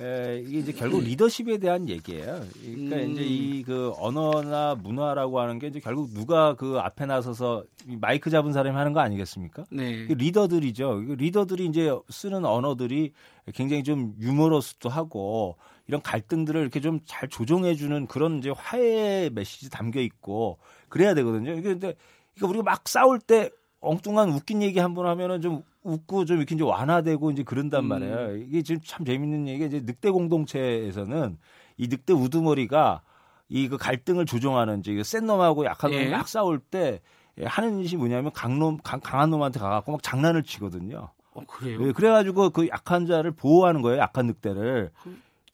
에, 0.00 0.42
이게 0.46 0.58
이제 0.58 0.72
결국 0.72 1.02
리더십에 1.02 1.58
대한 1.58 1.88
얘기예요. 1.88 2.40
그러니까 2.62 2.96
음. 2.96 3.10
이제 3.12 3.22
이 3.24 3.62
그 3.64 3.92
언어나 3.98 4.74
문화라고 4.76 5.40
하는 5.40 5.58
게 5.58 5.66
이제 5.66 5.80
결국 5.80 6.14
누가 6.14 6.54
그 6.54 6.78
앞에 6.78 7.04
나서서 7.06 7.64
이 7.88 7.96
마이크 7.96 8.30
잡은 8.30 8.52
사람이 8.52 8.76
하는 8.76 8.92
거 8.92 9.00
아니겠습니까? 9.00 9.64
네. 9.70 10.06
그 10.06 10.12
리더들이죠. 10.12 11.04
그 11.06 11.12
리더들이 11.12 11.66
이제 11.66 11.90
쓰는 12.08 12.44
언어들이 12.44 13.12
굉장히 13.54 13.82
좀 13.82 14.14
유머러스도 14.20 14.88
하고 14.88 15.56
이런 15.88 16.00
갈등들을 16.00 16.60
이렇게 16.60 16.80
좀 16.80 17.00
잘 17.04 17.28
조정해주는 17.28 18.06
그런 18.06 18.38
이제 18.38 18.50
화해 18.56 19.30
메시지 19.32 19.68
담겨 19.70 20.00
있고 20.00 20.58
그래야 20.88 21.14
되거든요. 21.14 21.52
이게 21.52 21.62
근데 21.62 21.94
그러니까 22.36 22.48
우리가 22.48 22.62
막 22.62 22.88
싸울 22.88 23.18
때 23.18 23.50
엉뚱한 23.80 24.30
웃긴 24.30 24.62
얘기 24.62 24.78
한 24.78 24.94
번 24.94 25.06
하면은 25.06 25.40
좀 25.40 25.62
웃고 25.82 26.24
좀 26.24 26.38
이렇게 26.38 26.54
이제 26.54 26.64
완화되고 26.64 27.30
이제 27.30 27.42
그런단 27.42 27.84
음. 27.84 27.88
말이에요. 27.88 28.36
이게 28.36 28.62
지금 28.62 28.80
참 28.84 29.04
재밌는 29.06 29.46
얘기가 29.48 29.66
이제 29.66 29.80
늑대 29.84 30.10
공동체에서는 30.10 31.38
이 31.76 31.88
늑대 31.88 32.12
우두머리가 32.12 33.02
이 33.50 33.68
그 33.68 33.78
갈등을 33.78 34.26
조정하는 34.26 34.80
이제 34.80 35.02
센 35.04 35.24
놈하고 35.26 35.64
약한 35.64 35.90
놈이 35.90 36.04
예. 36.04 36.10
막 36.10 36.28
싸울 36.28 36.58
때 36.58 37.00
예, 37.38 37.44
하는 37.46 37.82
짓이 37.82 37.96
뭐냐면 37.96 38.32
강놈 38.32 38.78
강, 38.82 39.00
강한 39.00 39.30
놈한테 39.30 39.58
가갖고 39.60 39.92
막 39.92 40.02
장난을 40.02 40.42
치거든요. 40.42 41.08
어, 41.32 41.40
그래요. 41.46 41.86
예, 41.86 41.92
그래가지고 41.92 42.50
그 42.50 42.68
약한 42.68 43.06
자를 43.06 43.30
보호하는 43.30 43.80
거예요. 43.80 44.00
약한 44.00 44.26
늑대를. 44.26 44.90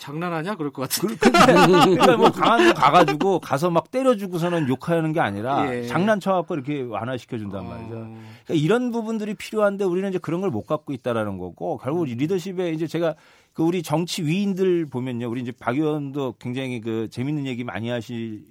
장난하냐 0.05 0.57
그럴 0.57 0.71
것 0.71 0.83
같은데. 0.83 1.17
그, 1.17 1.31
그러니까 1.31 2.17
뭐 2.19 2.31
강한 2.31 2.64
놈 2.67 2.75
가가지고 2.75 3.38
가서 3.40 3.71
막 3.71 3.90
때려주고서는 3.90 4.69
욕하는 4.69 5.12
게 5.14 5.21
아니라 5.21 5.75
예. 5.75 5.87
장난쳐갖고 5.87 6.55
이렇게 6.55 6.83
완화시켜 6.83 7.38
준단 7.38 7.67
말이죠. 7.67 7.95
어, 7.97 8.01
그러니까 8.45 8.55
이런 8.55 8.90
부분들이 8.90 9.35
필요한데 9.35 9.85
우리는 9.85 10.09
이제 10.11 10.19
그런 10.19 10.40
걸 10.43 10.51
못 10.55 10.67
갖고 10.67 10.93
있다라는 10.93 11.38
거고 11.38 11.79
결국 11.79 12.09
이 12.09 12.14
리더십에 12.14 12.71
이제 12.73 12.87
제가 12.87 13.14
그 13.55 13.62
우리 13.62 13.83
정치 13.83 14.23
위인들 14.23 14.87
보면요, 14.87 15.29
우리 15.31 15.40
이제 15.40 15.53
박 15.59 15.77
의원도 15.77 16.35
굉장히 16.38 16.81
그 16.81 17.09
재밌는 17.11 17.47
얘기 17.47 17.64
많이 17.64 17.88
하실 17.88 18.45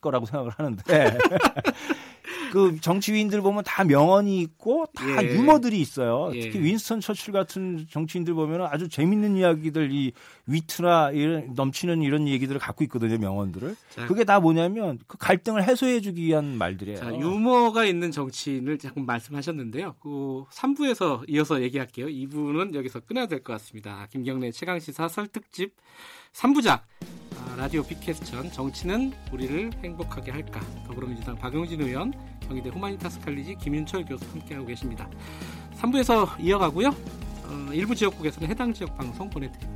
거라고 0.00 0.26
생각을 0.26 0.52
하는데 0.56 0.82
그 2.54 2.80
정치위인들 2.80 3.40
보면 3.42 3.64
다 3.64 3.82
명언이 3.84 4.38
있고 4.40 4.86
다 4.94 5.24
예. 5.24 5.34
유머들이 5.34 5.80
있어요. 5.80 6.30
예. 6.34 6.40
특히 6.40 6.60
윈스턴 6.60 7.00
처칠 7.00 7.32
같은 7.32 7.86
정치인들 7.90 8.32
보면 8.34 8.62
아주 8.62 8.88
재밌는 8.88 9.36
이야기들 9.36 9.90
이 9.92 10.12
위트나 10.46 11.10
이런 11.10 11.52
넘치는 11.54 12.02
이런 12.02 12.28
얘기들을 12.28 12.60
갖고 12.60 12.84
있거든요, 12.84 13.18
명언들을. 13.18 13.76
자, 13.90 14.06
그게 14.06 14.24
다 14.24 14.40
뭐냐면 14.40 14.98
그 15.06 15.18
갈등을 15.18 15.64
해소해주기 15.66 16.22
위한 16.22 16.56
말들이에요. 16.58 16.98
자, 16.98 17.14
유머가 17.14 17.84
있는 17.84 18.10
정치인을 18.10 18.78
조금 18.78 19.04
말씀하셨는데요. 19.06 19.96
그 20.00 20.44
3부에서 20.52 21.24
이어서 21.28 21.60
얘기할게요. 21.62 22.06
2부는 22.06 22.74
여기서 22.74 23.00
끊어야 23.00 23.26
될 23.26 23.42
것 23.42 23.52
같습니다. 23.54 24.06
김경래 24.10 24.50
최강 24.52 24.78
시사 24.78 25.08
설특집 25.08 25.74
3부작 26.34 26.80
아, 27.38 27.56
라디오 27.56 27.84
빅캐스천 27.84 28.50
정치는 28.50 29.12
우리를 29.32 29.70
행복하게 29.84 30.32
할까 30.32 30.60
더불어민주당 30.84 31.36
박용진 31.36 31.80
의원 31.80 32.12
경희대 32.48 32.70
후마니타스 32.70 33.20
칼리지 33.20 33.54
김윤철 33.54 34.04
교수 34.04 34.28
함께하고 34.32 34.66
계십니다. 34.66 35.08
3부에서 35.80 36.40
이어가고요. 36.40 36.88
어, 36.88 37.68
일부 37.72 37.94
지역국에서는 37.94 38.48
해당 38.48 38.72
지역 38.74 38.96
방송 38.96 39.30
보내드립니다. 39.30 39.73